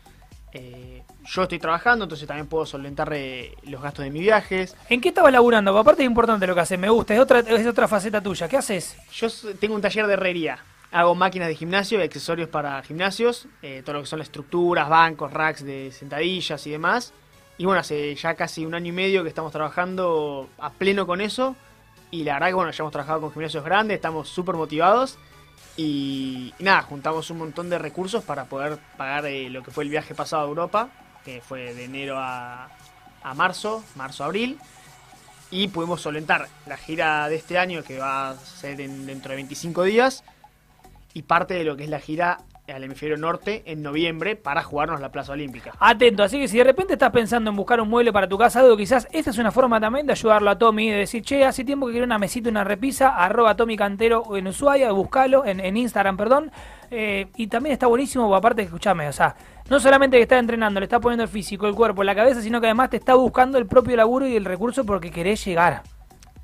eh, 0.52 1.02
yo 1.24 1.42
estoy 1.42 1.58
trabajando, 1.58 2.04
entonces 2.04 2.26
también 2.28 2.48
puedo 2.48 2.66
solventar 2.66 3.10
eh, 3.14 3.54
los 3.64 3.80
gastos 3.80 4.04
de 4.04 4.10
mis 4.10 4.22
viajes. 4.22 4.76
¿En 4.90 5.00
qué 5.00 5.08
estabas 5.08 5.32
laburando? 5.32 5.70
Porque 5.72 5.80
Aparte 5.80 6.02
es 6.02 6.06
importante 6.06 6.46
lo 6.46 6.54
que 6.54 6.60
haces, 6.60 6.78
me 6.78 6.90
gusta, 6.90 7.14
es 7.14 7.20
otra, 7.20 7.40
es 7.40 7.66
otra 7.66 7.88
faceta 7.88 8.20
tuya. 8.20 8.46
¿Qué 8.48 8.56
haces? 8.58 8.96
Yo 9.12 9.28
tengo 9.58 9.74
un 9.74 9.80
taller 9.80 10.06
de 10.06 10.12
herrería. 10.14 10.58
Hago 10.92 11.14
máquinas 11.14 11.48
de 11.48 11.54
gimnasio 11.54 11.98
y 12.00 12.02
accesorios 12.02 12.48
para 12.48 12.82
gimnasios. 12.82 13.46
eh, 13.62 13.82
todo 13.84 13.94
lo 13.94 14.00
que 14.02 14.06
son 14.06 14.18
las 14.18 14.28
estructuras, 14.28 14.88
bancos, 14.88 15.32
racks 15.32 15.64
de 15.64 15.92
sentadillas 15.92 16.66
y 16.66 16.70
demás. 16.72 17.14
Y 17.60 17.66
bueno, 17.66 17.82
hace 17.82 18.14
ya 18.14 18.34
casi 18.36 18.64
un 18.64 18.74
año 18.74 18.86
y 18.88 18.92
medio 18.92 19.22
que 19.22 19.28
estamos 19.28 19.52
trabajando 19.52 20.48
a 20.58 20.70
pleno 20.70 21.06
con 21.06 21.20
eso. 21.20 21.56
Y 22.10 22.24
la 22.24 22.32
verdad 22.32 22.46
que 22.48 22.54
bueno, 22.54 22.70
ya 22.70 22.82
hemos 22.82 22.90
trabajado 22.92 23.20
con 23.20 23.32
gimnasios 23.34 23.62
grandes, 23.62 23.96
estamos 23.96 24.30
súper 24.30 24.54
motivados. 24.54 25.18
Y, 25.76 26.54
nada, 26.58 26.80
juntamos 26.80 27.28
un 27.28 27.36
montón 27.36 27.68
de 27.68 27.78
recursos 27.78 28.24
para 28.24 28.46
poder 28.46 28.78
pagar 28.96 29.26
eh, 29.26 29.50
lo 29.50 29.62
que 29.62 29.70
fue 29.72 29.84
el 29.84 29.90
viaje 29.90 30.14
pasado 30.14 30.42
a 30.44 30.48
Europa, 30.48 30.88
que 31.22 31.42
fue 31.42 31.74
de 31.74 31.84
enero 31.84 32.16
a, 32.18 32.70
a 33.22 33.34
marzo, 33.34 33.84
marzo-abril 33.94 34.58
y 35.50 35.68
pudimos 35.68 36.00
solventar 36.00 36.48
la 36.64 36.78
gira 36.78 37.28
de 37.28 37.36
este 37.36 37.58
año 37.58 37.82
que 37.82 37.98
va 37.98 38.30
a 38.30 38.36
ser 38.36 38.80
en- 38.80 39.04
dentro 39.04 39.30
de 39.32 39.36
25 39.36 39.82
días 39.82 40.24
y 41.12 41.22
parte 41.22 41.52
de 41.52 41.64
lo 41.64 41.76
que 41.76 41.84
es 41.84 41.90
la 41.90 42.00
gira 42.00 42.38
al 42.72 42.84
hemisferio 42.84 43.16
norte 43.16 43.62
en 43.66 43.82
noviembre 43.82 44.36
para 44.36 44.62
jugarnos 44.62 45.00
la 45.00 45.10
Plaza 45.10 45.32
Olímpica. 45.32 45.72
Atento, 45.78 46.22
así 46.22 46.38
que 46.38 46.48
si 46.48 46.58
de 46.58 46.64
repente 46.64 46.94
estás 46.94 47.10
pensando 47.10 47.50
en 47.50 47.56
buscar 47.56 47.80
un 47.80 47.88
mueble 47.88 48.12
para 48.12 48.28
tu 48.28 48.38
casa, 48.38 48.60
algo 48.60 48.76
quizás, 48.76 49.08
esta 49.12 49.30
es 49.30 49.38
una 49.38 49.50
forma 49.50 49.80
también 49.80 50.06
de 50.06 50.12
ayudarlo 50.12 50.50
a 50.50 50.58
Tommy, 50.58 50.90
de 50.90 50.98
decir, 50.98 51.22
che, 51.22 51.44
hace 51.44 51.64
tiempo 51.64 51.86
que 51.86 51.92
quiero 51.92 52.06
una 52.06 52.18
mesita, 52.18 52.48
una 52.48 52.64
repisa, 52.64 53.16
arroba 53.16 53.56
Tommy 53.56 53.76
Cantero 53.76 54.36
en 54.36 54.46
Ushuaia, 54.46 54.92
buscalo 54.92 55.44
en, 55.44 55.60
en 55.60 55.76
Instagram, 55.76 56.16
perdón. 56.16 56.50
Eh, 56.90 57.28
y 57.36 57.46
también 57.46 57.72
está 57.72 57.86
buenísimo, 57.86 58.34
aparte, 58.34 58.62
escúchame, 58.62 59.08
o 59.08 59.12
sea, 59.12 59.36
no 59.68 59.78
solamente 59.78 60.16
que 60.16 60.22
está 60.22 60.38
entrenando, 60.38 60.80
le 60.80 60.84
está 60.84 60.98
poniendo 60.98 61.22
el 61.22 61.28
físico, 61.28 61.68
el 61.68 61.74
cuerpo, 61.74 62.02
la 62.02 62.14
cabeza, 62.14 62.42
sino 62.42 62.60
que 62.60 62.66
además 62.66 62.90
te 62.90 62.96
está 62.96 63.14
buscando 63.14 63.58
el 63.58 63.66
propio 63.66 63.96
laburo 63.96 64.26
y 64.26 64.34
el 64.34 64.44
recurso 64.44 64.84
porque 64.84 65.10
querés 65.10 65.44
llegar. 65.44 65.82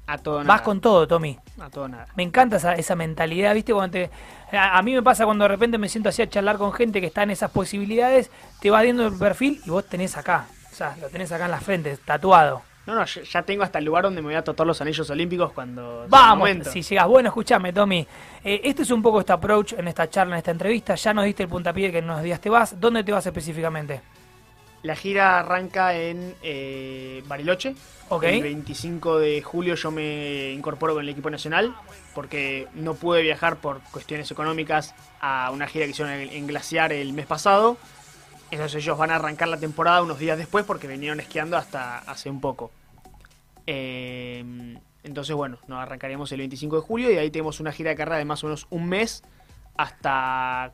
A 0.07 0.19
todo 0.19 0.39
nada. 0.39 0.55
Vas 0.55 0.63
con 0.63 0.81
todo, 0.81 1.09
Tommy. 1.09 1.37
A 1.61 1.71
todo 1.71 1.89
nada. 1.89 2.07
Me 2.17 2.23
encanta 2.23 2.57
esa, 2.57 2.75
esa 2.75 2.95
mentalidad, 2.95 3.55
¿viste? 3.55 3.73
Cuando 3.73 3.93
te, 3.93 4.11
a, 4.53 4.77
a 4.77 4.83
mí 4.83 4.93
me 4.93 5.03
pasa 5.03 5.25
cuando 5.25 5.45
de 5.45 5.49
repente 5.49 5.79
me 5.79 5.89
siento 5.89 6.09
así 6.09 6.23
a 6.23 6.29
charlar 6.29 6.59
con 6.59 6.73
gente 6.73 7.01
que 7.01 7.07
está 7.07 7.23
en 7.23 7.31
esas 7.31 7.51
posibilidades, 7.51 8.31
te 8.61 8.71
vas 8.71 8.83
viendo 8.83 9.07
el 9.07 9.17
perfil 9.17 9.61
y 9.65 9.71
vos 9.71 9.85
tenés 9.87 10.17
acá. 10.17 10.47
O 10.71 10.75
sea, 10.75 10.97
lo 11.01 11.09
tenés 11.09 11.33
acá 11.33 11.47
en 11.47 11.51
la 11.53 11.61
frente, 11.61 11.97
tatuado. 12.05 12.63
No, 12.87 12.95
no, 12.95 13.05
ya, 13.05 13.43
tengo 13.43 13.65
hasta 13.65 13.81
el 13.81 13.85
lugar 13.85 14.05
donde 14.05 14.23
me 14.23 14.29
voy 14.29 14.37
a 14.37 14.45
tocar 14.45 14.65
los 14.65 14.81
anillos 14.81 15.11
olímpicos 15.11 15.53
cuando... 15.53 16.07
Vamos, 16.09 16.49
si 16.71 16.83
llegas. 16.83 17.09
Bueno, 17.09 17.31
escúchame, 17.31 17.73
Tommy. 17.73 18.07
Eh, 18.45 18.61
este 18.63 18.83
es 18.83 18.91
un 18.93 19.03
poco 19.03 19.19
este 19.19 19.33
approach 19.33 19.73
en 19.73 19.89
esta 19.89 20.09
charla, 20.09 20.37
en 20.37 20.39
esta 20.39 20.53
entrevista. 20.53 20.95
Ya 20.95 21.13
nos 21.13 21.25
diste 21.25 21.43
el 21.43 21.49
puntapié 21.49 21.91
que 21.91 21.99
en 21.99 22.05
unos 22.05 22.23
días 22.23 22.41
te 22.41 22.49
vas. 22.49 22.79
¿Dónde 22.79 23.03
te 23.03 23.11
vas 23.11 23.27
específicamente? 23.27 24.03
La 24.83 24.95
gira 24.95 25.41
arranca 25.41 25.95
en 25.95 26.35
eh, 26.43 27.23
Bariloche. 27.27 27.75
Ok. 28.09 28.25
El 28.25 28.43
25 28.43 29.19
de 29.19 29.43
julio 29.43 29.75
yo 29.75 29.91
me 29.91 30.53
incorporo 30.53 30.95
con 30.95 31.03
el 31.03 31.09
equipo 31.09 31.29
nacional 31.29 31.75
porque 32.15 32.69
no 32.75 32.95
pude 32.95 33.23
viajar 33.23 33.57
por 33.57 33.81
cuestiones 33.91 34.31
económicas 34.31 34.95
a 35.21 35.51
una 35.53 35.67
gira 35.67 35.87
que 35.87 35.91
hicieron 35.91 36.13
en, 36.15 36.31
en 36.31 36.47
Glaciar 36.47 36.93
el 36.93 37.13
mes 37.13 37.27
pasado. 37.27 37.77
Entonces 38.51 38.83
ellos 38.83 38.97
van 38.97 39.11
a 39.11 39.17
arrancar 39.17 39.49
la 39.49 39.59
temporada 39.59 40.03
unos 40.03 40.19
días 40.19 40.39
después 40.39 40.65
porque 40.65 40.87
vinieron 40.87 41.19
esquiando 41.19 41.57
hasta 41.57 41.99
hace 41.99 42.31
un 42.31 42.41
poco. 42.41 42.71
Eh, 43.67 44.45
entonces 45.03 45.35
bueno, 45.35 45.59
nos 45.67 45.81
arrancaremos 45.81 46.31
el 46.33 46.39
25 46.39 46.77
de 46.77 46.83
julio 46.83 47.11
y 47.13 47.17
ahí 47.17 47.31
tenemos 47.31 47.61
una 47.61 47.73
gira 47.73 47.91
de 47.91 47.97
carrera 47.97 48.19
de 48.19 48.25
más 48.25 48.43
o 48.45 48.47
menos 48.47 48.67
un 48.71 48.89
mes 48.89 49.23
hasta 49.77 50.71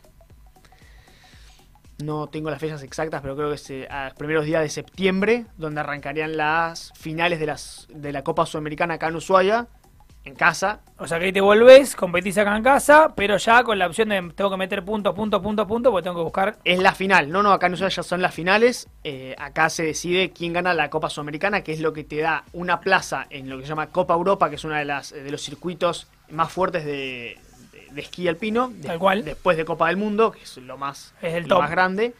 no 1.99 2.29
tengo 2.29 2.51
las 2.51 2.61
fechas 2.61 2.83
exactas, 2.83 3.21
pero 3.23 3.37
creo 3.37 3.49
que 3.49 3.55
es 3.55 3.71
eh, 3.71 3.87
a 3.91 4.07
los 4.07 4.15
primeros 4.15 4.45
días 4.45 4.63
de 4.63 4.69
septiembre, 4.69 5.47
donde 5.57 5.81
arrancarían 5.81 6.37
las 6.37 6.93
finales 6.97 7.41
de, 7.41 7.47
las, 7.47 7.89
de 7.91 8.13
la 8.13 8.23
Copa 8.25 8.47
Sudamericana 8.47 8.95
acá 8.95 9.09
en 9.09 9.17
Ushuaia, 9.17 9.69
en 10.25 10.35
casa. 10.35 10.81
O 10.99 11.07
sea 11.07 11.19
que 11.19 11.27
ahí 11.27 11.33
te 11.33 11.41
volvés, 11.41 11.97
competís 11.97 12.39
acá 12.39 12.57
en 12.57 12.63
casa, 12.63 13.13
pero 13.15 13.37
ya 13.37 13.63
con 13.65 13.79
la 13.79 13.87
opción 13.87 14.09
de 14.09 14.33
tengo 14.35 14.51
que 14.51 14.57
meter 14.57 14.85
punto, 14.85 15.15
punto, 15.15 15.43
punto, 15.43 15.67
punto, 15.67 15.91
porque 15.91 16.05
tengo 16.05 16.17
que 16.17 16.25
buscar. 16.25 16.59
Es 16.65 16.79
la 16.79 16.95
final, 16.95 17.31
no, 17.31 17.43
no, 17.43 17.53
acá 17.53 17.67
en 17.67 17.75
Ushuaia 17.75 17.95
ya 17.95 18.03
son 18.03 18.23
las 18.23 18.35
finales. 18.35 18.89
eh, 19.05 19.35
acá 19.39 19.69
se 19.69 19.85
decide 19.85 20.31
quién 20.31 20.53
gana 20.53 20.75
la 20.75 20.91
Copa 20.91 21.11
Sudamericana, 21.11 21.63
que 21.63 21.73
es 21.73 21.81
lo 21.81 21.93
que 21.93 22.05
te 22.05 22.19
da 22.19 22.45
una 22.53 22.81
plaza 22.81 23.27
en 23.31 23.49
lo 23.49 23.57
que 23.57 23.63
se 23.63 23.69
llama 23.69 23.89
Copa 23.89 24.15
Europa, 24.15 24.49
que 24.49 24.57
es 24.57 24.65
uno 24.65 24.75
de, 24.75 24.85
las, 24.85 25.11
de 25.13 25.31
los 25.31 25.43
circuitos 25.43 26.09
más 26.31 26.51
fuertes 26.51 26.85
de, 26.85 27.39
de- 27.95 28.01
esquí 28.03 28.27
alpino. 28.29 28.69
de- 28.69 28.89
Tal 28.89 28.99
cual. 28.99 29.25
Después 29.25 29.57
de 29.57 29.65
Copa 29.65 29.89
del 29.89 29.97
Mundo, 29.97 30.33
que 30.33 30.43
es 30.43 30.57
lo 30.59 30.77
más, 30.77 31.15
Es 31.23 31.35
el 31.35 31.43
lo 31.45 31.49
top. 31.57 31.59
más 31.61 31.71
grande. 31.71 32.15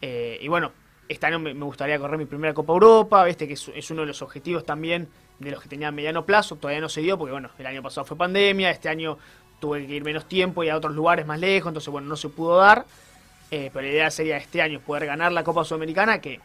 Eh, 0.00 0.38
y 0.40 0.48
bueno, 0.48 0.72
este 1.08 1.26
año 1.26 1.38
me, 1.38 1.54
me 1.54 1.64
gustaría 1.64 1.98
correr 1.98 2.18
mi 2.18 2.26
primera 2.26 2.52
Copa 2.54 2.72
Europa, 2.72 3.24
viste 3.24 3.46
que 3.46 3.54
es, 3.54 3.68
es 3.74 3.90
uno 3.90 4.02
de 4.02 4.06
los 4.08 4.20
objetivos 4.22 4.64
también 4.64 5.08
de 5.38 5.50
los 5.50 5.60
que 5.62 5.68
tenía 5.68 5.88
a 5.88 5.90
mediano 5.92 6.24
plazo, 6.24 6.56
todavía 6.56 6.80
no 6.80 6.88
se 6.88 7.00
dio 7.00 7.18
porque 7.18 7.32
bueno, 7.32 7.50
el 7.58 7.66
año 7.66 7.82
pasado 7.82 8.04
fue 8.04 8.16
pandemia, 8.16 8.70
este 8.70 8.88
año 8.88 9.18
tuve 9.60 9.86
que 9.86 9.94
ir 9.94 10.04
menos 10.04 10.26
tiempo 10.26 10.62
y 10.62 10.68
a 10.68 10.76
otros 10.76 10.94
lugares 10.94 11.26
más 11.26 11.38
lejos, 11.40 11.68
entonces 11.70 11.90
bueno, 11.90 12.06
no 12.08 12.16
se 12.16 12.28
pudo 12.28 12.56
dar, 12.58 12.84
Eh, 13.50 13.70
pero 13.72 13.86
la 13.86 13.92
idea 13.92 14.10
sería 14.10 14.36
este 14.38 14.62
año 14.62 14.80
poder 14.80 15.06
ganar 15.06 15.30
la 15.32 15.44
Copa 15.44 15.64
Sudamericana, 15.64 16.20
que 16.20 16.40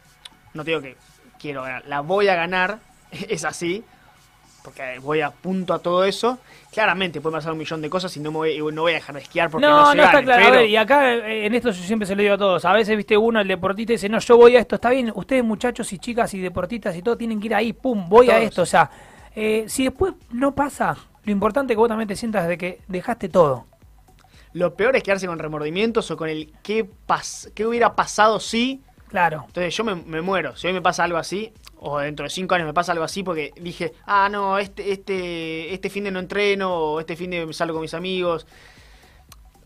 no 0.54 0.64
te 0.64 0.72
digo 0.72 0.82
que 0.82 0.96
quiero 1.40 1.62
ganar, 1.64 1.84
la 1.88 2.02
voy 2.02 2.28
a 2.28 2.36
ganar, 2.36 2.80
es 3.12 3.46
así, 3.46 3.84
porque 4.64 5.00
voy 5.00 5.22
a 5.22 5.32
punto 5.32 5.74
a 5.74 5.80
todo 5.80 6.04
eso. 6.04 6.40
Claramente 6.72 7.20
puede 7.22 7.38
pasar 7.38 7.52
un 7.54 7.58
millón 7.58 7.82
de 7.82 7.90
cosas 7.90 8.16
y 8.16 8.20
no, 8.20 8.32
me 8.32 8.38
voy, 8.38 8.58
no 8.72 8.84
voy 8.84 8.92
a 8.92 8.96
dejar 8.96 9.16
de 9.16 9.22
esquiar 9.22 9.50
porque 9.50 9.66
no, 9.66 9.80
no, 9.82 9.92
se 9.92 9.98
no 9.98 10.04
está 10.04 10.22
claro. 10.22 10.44
A 10.44 10.46
pero- 10.46 10.60
ver, 10.60 10.70
y 10.70 10.76
acá 10.76 11.14
eh, 11.14 11.46
en 11.46 11.56
esto 11.56 11.72
yo 11.72 11.84
siempre 11.84 12.06
se 12.06 12.16
lo 12.16 12.22
digo 12.22 12.36
a 12.36 12.38
todos. 12.38 12.66
A 12.66 12.74
veces, 12.74 12.96
viste, 12.96 13.18
uno, 13.18 13.40
el 13.42 13.48
deportista, 13.48 13.94
dice, 13.94 14.10
no, 14.10 14.20
yo 14.20 14.38
voy 14.38 14.56
a 14.56 14.60
esto. 14.60 14.76
Está 14.76 14.90
bien, 14.92 15.12
ustedes 15.16 15.44
muchachos 15.44 15.92
y 15.94 15.98
chicas 15.98 16.34
y 16.34 16.40
deportistas 16.40 16.96
y 16.96 17.02
todo 17.02 17.18
tienen 17.18 17.40
que 17.40 17.48
ir 17.48 17.56
ahí, 17.56 17.74
pum, 17.74 18.08
voy 18.08 18.30
a 18.30 18.40
esto. 18.40 18.62
O 18.62 18.66
sea, 18.66 18.90
eh, 19.36 19.66
si 19.68 19.86
después 19.86 20.14
no 20.32 20.54
pasa, 20.54 20.96
lo 21.24 21.32
importante 21.32 21.74
es 21.74 21.76
que 21.76 21.80
vos 21.80 21.90
también 21.90 22.08
te 22.08 22.16
sientas 22.16 22.48
de 22.48 22.58
que 22.58 22.82
dejaste 22.88 23.30
todo. 23.30 23.66
Lo 24.54 24.74
peor 24.76 24.96
es 24.96 25.04
quedarse 25.04 25.28
con 25.28 25.38
remordimientos 25.38 26.10
o 26.10 26.18
con 26.18 26.28
el 26.28 26.52
qué, 26.64 26.84
pas 27.06 27.52
qué 27.54 27.66
hubiera 27.66 27.96
pasado 27.96 28.40
si. 28.40 28.82
Claro. 29.10 29.44
Entonces 29.48 29.76
yo 29.76 29.84
me, 29.84 30.22
muero. 30.22 30.56
Si 30.56 30.68
hoy 30.68 30.74
me 30.74 30.82
pasa 30.82 31.04
algo 31.04 31.18
así, 31.18 31.52
o 31.78 32.00
dentro 32.00 32.24
de 32.24 32.30
cinco 32.30 32.56
años 32.56 32.68
me 32.68 32.74
pasa 32.74 32.92
algo 32.92 33.04
así 33.04 33.24
porque 33.24 33.52
dije, 33.60 33.94
ah, 34.06 34.30
no, 34.32 34.60
este, 34.60 34.92
este, 34.92 35.74
este 35.74 35.90
fin 35.90 36.04
de 36.04 36.12
no 36.12 36.20
entreno, 36.20 36.74
o 36.74 37.00
este 37.00 37.16
fin 37.16 37.32
de 37.32 37.52
salgo 37.54 37.74
con 37.74 37.82
mis 37.82 37.96
amigos. 37.96 38.46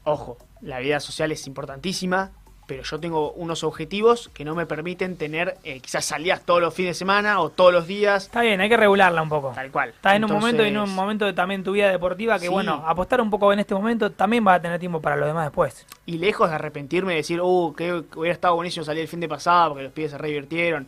Ojo, 0.05 0.37
la 0.61 0.79
vida 0.79 0.99
social 0.99 1.31
es 1.31 1.45
importantísima, 1.45 2.31
pero 2.65 2.83
yo 2.83 2.99
tengo 2.99 3.31
unos 3.33 3.63
objetivos 3.63 4.29
que 4.33 4.45
no 4.45 4.55
me 4.55 4.65
permiten 4.65 5.17
tener 5.17 5.57
eh, 5.63 5.79
quizás 5.81 6.05
salidas 6.05 6.41
todos 6.45 6.61
los 6.61 6.73
fines 6.73 6.91
de 6.91 6.93
semana 6.99 7.39
o 7.41 7.49
todos 7.49 7.73
los 7.73 7.87
días, 7.87 8.23
Está 8.25 8.41
bien, 8.41 8.61
hay 8.61 8.69
que 8.69 8.77
regularla 8.77 9.21
un 9.21 9.29
poco. 9.29 9.51
tal 9.53 9.69
cual. 9.71 9.89
Estás 9.89 10.15
en 10.15 10.23
un 10.25 10.31
momento 10.31 10.63
y 10.63 10.69
en 10.69 10.77
un 10.77 10.93
momento 10.95 11.25
de 11.25 11.33
también 11.33 11.63
tu 11.63 11.73
vida 11.73 11.89
deportiva 11.91 12.35
que, 12.39 12.45
Sí. 12.47 12.51
bueno, 12.51 12.83
apostar 12.87 13.19
un 13.21 13.29
poco 13.29 13.51
en 13.51 13.59
este 13.59 13.73
momento 13.75 14.11
también 14.11 14.45
va 14.47 14.53
a 14.55 14.61
tener 14.61 14.79
tiempo 14.79 15.01
para 15.01 15.15
lo 15.17 15.25
demás 15.25 15.45
después. 15.45 15.85
Y 16.05 16.17
lejos 16.17 16.49
de 16.49 16.55
arrepentirme 16.55 17.13
y 17.13 17.17
decir, 17.17 17.41
uh, 17.41 17.73
que 17.75 18.03
hubiera 18.15 18.33
estado 18.33 18.55
buenísimo 18.55 18.85
salir 18.85 19.01
el 19.01 19.07
fin 19.07 19.19
de 19.19 19.27
pasado 19.27 19.69
porque 19.71 19.83
los 19.83 19.91
pibes 19.93 20.11
se 20.11 20.17
re 20.17 20.29
divirtieron. 20.29 20.87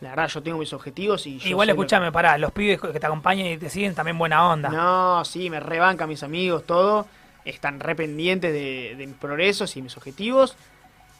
La 0.00 0.10
verdad, 0.10 0.28
yo 0.28 0.42
tengo 0.42 0.56
mis 0.58 0.72
objetivos 0.72 1.26
y 1.26 1.38
yo 1.38 1.48
Igual 1.50 1.66
sé 1.66 1.74
lo- 1.74 1.80
escúchame, 1.82 2.10
pará, 2.10 2.38
los 2.38 2.52
pibes 2.52 2.80
que 2.80 2.98
te 2.98 3.06
acompañan 3.06 3.46
y 3.46 3.58
te 3.58 3.68
siguen 3.68 3.94
también 3.94 4.16
buena 4.16 4.48
onda. 4.48 4.68
No, 4.70 5.24
sí, 5.26 5.50
me 5.50 5.60
rebancan 5.60 6.08
mis 6.08 6.22
amigos, 6.22 6.64
todo. 6.64 7.06
Están 7.44 7.80
re 7.80 7.94
pendientes 7.94 8.52
de, 8.52 8.94
de 8.96 9.06
mis 9.06 9.16
progresos 9.16 9.76
y 9.76 9.82
mis 9.82 9.96
objetivos. 9.96 10.56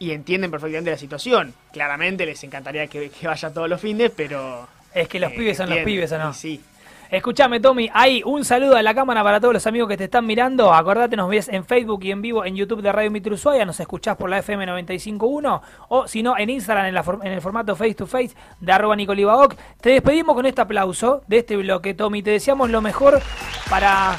Y 0.01 0.11
entienden 0.11 0.51
perfectamente 0.51 0.91
la 0.91 0.97
situación. 0.97 1.55
Claramente 1.73 2.27
les 2.27 2.43
encantaría 2.43 2.89
que, 2.89 3.11
que 3.11 3.27
vaya 3.29 3.53
todos 3.53 3.69
los 3.69 3.81
fines, 3.81 4.11
pero... 4.17 4.67
Es 4.93 5.07
que 5.07 5.21
los 5.21 5.31
eh, 5.31 5.35
pibes 5.37 5.57
son 5.59 5.71
los 5.71 5.79
pibes, 5.81 6.11
¿o 6.11 6.19
no? 6.19 6.33
Sí. 6.35 6.61
Escuchame, 7.11 7.59
Tommy, 7.59 7.91
ahí 7.93 8.23
un 8.25 8.45
saludo 8.45 8.77
a 8.77 8.83
la 8.83 8.95
cámara 8.95 9.23
para 9.25 9.41
todos 9.41 9.53
los 9.53 9.67
amigos 9.67 9.89
que 9.89 9.97
te 9.97 10.05
están 10.05 10.25
mirando. 10.25 10.73
Acordate, 10.73 11.17
nos 11.17 11.29
ves 11.29 11.49
en 11.49 11.65
Facebook 11.65 12.05
y 12.05 12.13
en 12.13 12.23
vivo 12.23 12.45
en 12.45 12.55
YouTube 12.55 12.83
de 12.83 12.93
Radio 12.93 13.11
Mitre 13.11 13.35
Ushuaia. 13.35 13.65
Nos 13.65 13.81
escuchás 13.81 14.17
por 14.17 14.31
la 14.31 14.39
FM 14.39 14.65
95.1 14.67 15.61
o 15.89 16.07
si 16.07 16.23
no, 16.23 16.39
en 16.39 16.51
Instagram 16.51 16.87
en, 16.87 16.95
la 16.95 17.03
for- 17.03 17.19
en 17.25 17.33
el 17.33 17.41
formato 17.41 17.75
face 17.75 17.95
to 17.95 18.07
face 18.07 18.31
de 18.61 18.73
arroba 18.73 18.95
Nicolibaoc. 18.95 19.57
Te 19.81 19.91
despedimos 19.91 20.37
con 20.37 20.47
este 20.47 20.61
aplauso 20.61 21.23
de 21.27 21.39
este 21.39 21.57
bloque, 21.57 21.95
Tommy. 21.95 22.23
Te 22.23 22.31
deseamos 22.31 22.71
lo 22.71 22.81
mejor 22.81 23.21
para 23.69 24.15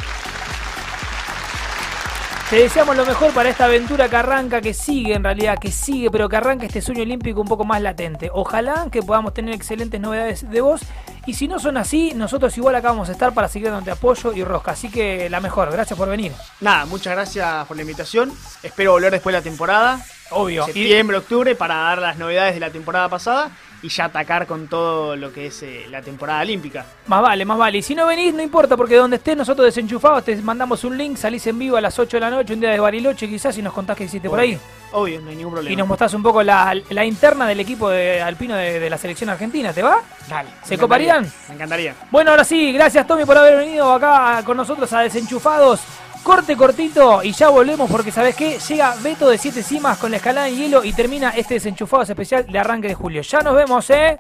te 2.52 2.58
deseamos 2.58 2.98
lo 2.98 3.06
mejor 3.06 3.34
para 3.34 3.48
esta 3.48 3.64
aventura 3.64 4.10
que 4.10 4.18
arranca, 4.18 4.60
que 4.60 4.74
sigue 4.74 5.14
en 5.14 5.24
realidad, 5.24 5.58
que 5.58 5.72
sigue, 5.72 6.12
pero 6.12 6.28
que 6.28 6.36
arranca 6.36 6.66
este 6.66 6.82
sueño 6.82 7.04
olímpico 7.04 7.40
un 7.40 7.48
poco 7.48 7.64
más 7.64 7.82
latente. 7.82 8.30
Ojalá 8.34 8.90
que 8.92 9.02
podamos 9.02 9.34
tener 9.34 9.56
excelentes 9.56 10.02
novedades 10.02 10.50
de 10.50 10.60
vos. 10.60 10.82
Y 11.26 11.34
si 11.34 11.48
no 11.48 11.60
son 11.60 11.78
así, 11.78 12.14
nosotros 12.16 12.58
igual 12.58 12.74
acá 12.76 12.90
vamos 12.90 13.10
a 13.10 13.12
estar 13.12 13.34
para 13.34 13.48
seguir 13.48 13.70
dándote 13.70 13.92
apoyo 13.92 14.34
y 14.34 14.44
rosca. 14.44 14.72
Así 14.72 14.90
que 14.90 15.30
la 15.30 15.40
mejor, 15.40 15.72
gracias 15.72 15.98
por 15.98 16.10
venir. 16.10 16.32
Nada, 16.62 16.86
muchas 16.86 17.14
gracias 17.14 17.68
por 17.68 17.78
la 17.78 17.84
invitación. 17.84 18.32
Espero 18.64 18.94
volver 18.94 19.12
después 19.12 19.34
de 19.34 19.40
la 19.40 19.44
temporada. 19.44 20.04
Obvio. 20.32 20.66
Septiembre, 20.66 21.18
octubre, 21.18 21.56
para 21.56 21.76
dar 21.76 22.00
las 22.00 22.18
novedades 22.18 22.56
de 22.56 22.60
la 22.60 22.72
temporada 22.72 23.08
pasada 23.08 23.52
y 23.84 23.90
ya 23.90 24.06
atacar 24.06 24.48
con 24.48 24.68
todo 24.68 25.16
lo 25.16 25.32
que 25.34 25.48
es 25.48 25.64
eh, 25.64 25.86
la 25.90 26.02
temporada 26.02 26.42
olímpica. 26.42 26.86
Más 27.08 27.22
vale, 27.22 27.46
más 27.46 27.58
vale. 27.58 27.80
Y 27.80 27.82
si 27.82 27.96
no 27.96 28.08
venís, 28.08 28.34
no 28.34 28.42
importa, 28.42 28.78
porque 28.78 28.96
donde 28.96 29.18
estés 29.18 29.36
nosotros 29.36 29.66
desenchufados 29.66 30.24
te 30.24 30.36
mandamos 30.38 30.84
un 30.84 30.98
link, 30.98 31.18
salís 31.18 31.46
en 31.48 31.60
vivo 31.60 31.78
a 31.78 31.82
las 31.82 31.98
8 32.00 32.18
de 32.18 32.22
la 32.22 32.30
noche, 32.30 32.54
un 32.54 32.62
día 32.62 32.72
de 32.72 32.80
Bariloche 32.80 33.28
quizás, 33.28 33.58
y 33.58 33.62
nos 33.62 33.74
contás 33.74 33.98
qué 33.98 34.06
hiciste 34.06 34.30
por 34.30 34.40
ahí. 34.40 34.58
Obvio, 34.94 35.22
no 35.22 35.30
hay 35.30 35.36
ningún 35.36 35.54
problema. 35.54 35.74
Y 35.74 35.76
nos 35.76 35.88
mostrás 35.88 36.14
un 36.14 36.22
poco 36.24 36.44
la, 36.44 36.76
la 36.90 37.06
interna 37.06 37.48
del 37.48 37.60
equipo 37.60 37.90
de 37.90 38.22
alpino 38.22 38.56
de, 38.56 38.80
de 38.80 38.90
la 38.90 38.98
selección 38.98 39.30
argentina, 39.30 39.72
¿te 39.72 39.82
va? 39.82 40.00
Dale. 40.28 40.50
¿Se 40.64 40.76
me 40.76 40.82
coparían? 40.82 41.32
Me 41.48 41.56
encantaría. 41.56 41.96
Bueno, 42.12 42.32
ahora 42.32 42.44
sí, 42.44 42.74
gracias 42.74 43.08
Tommy 43.08 43.24
por 43.26 43.38
haber 43.38 43.58
venido 43.58 43.92
acá 43.92 44.42
con 44.46 44.58
nosotros 44.58 44.92
a 44.94 45.02
Desenchufados. 45.02 45.82
Corte 46.24 46.56
cortito 46.56 47.24
y 47.24 47.32
ya 47.32 47.50
volvemos 47.50 47.90
porque 47.90 48.12
¿sabes 48.12 48.36
qué? 48.36 48.60
Llega 48.60 48.94
Beto 49.02 49.28
de 49.28 49.38
Siete 49.40 49.64
Cimas 49.64 49.98
con 49.98 50.12
la 50.12 50.18
escalada 50.18 50.50
en 50.50 50.56
hielo 50.56 50.84
y 50.84 50.94
termina 50.94 51.32
este 51.32 51.56
Desenchufados 51.56 52.10
especial 52.10 52.46
de 52.46 52.60
arranque 52.60 52.90
de 52.90 52.94
julio. 52.94 53.22
Ya 53.24 53.40
nos 53.40 53.56
vemos, 53.56 53.90
¿eh? 53.90 54.20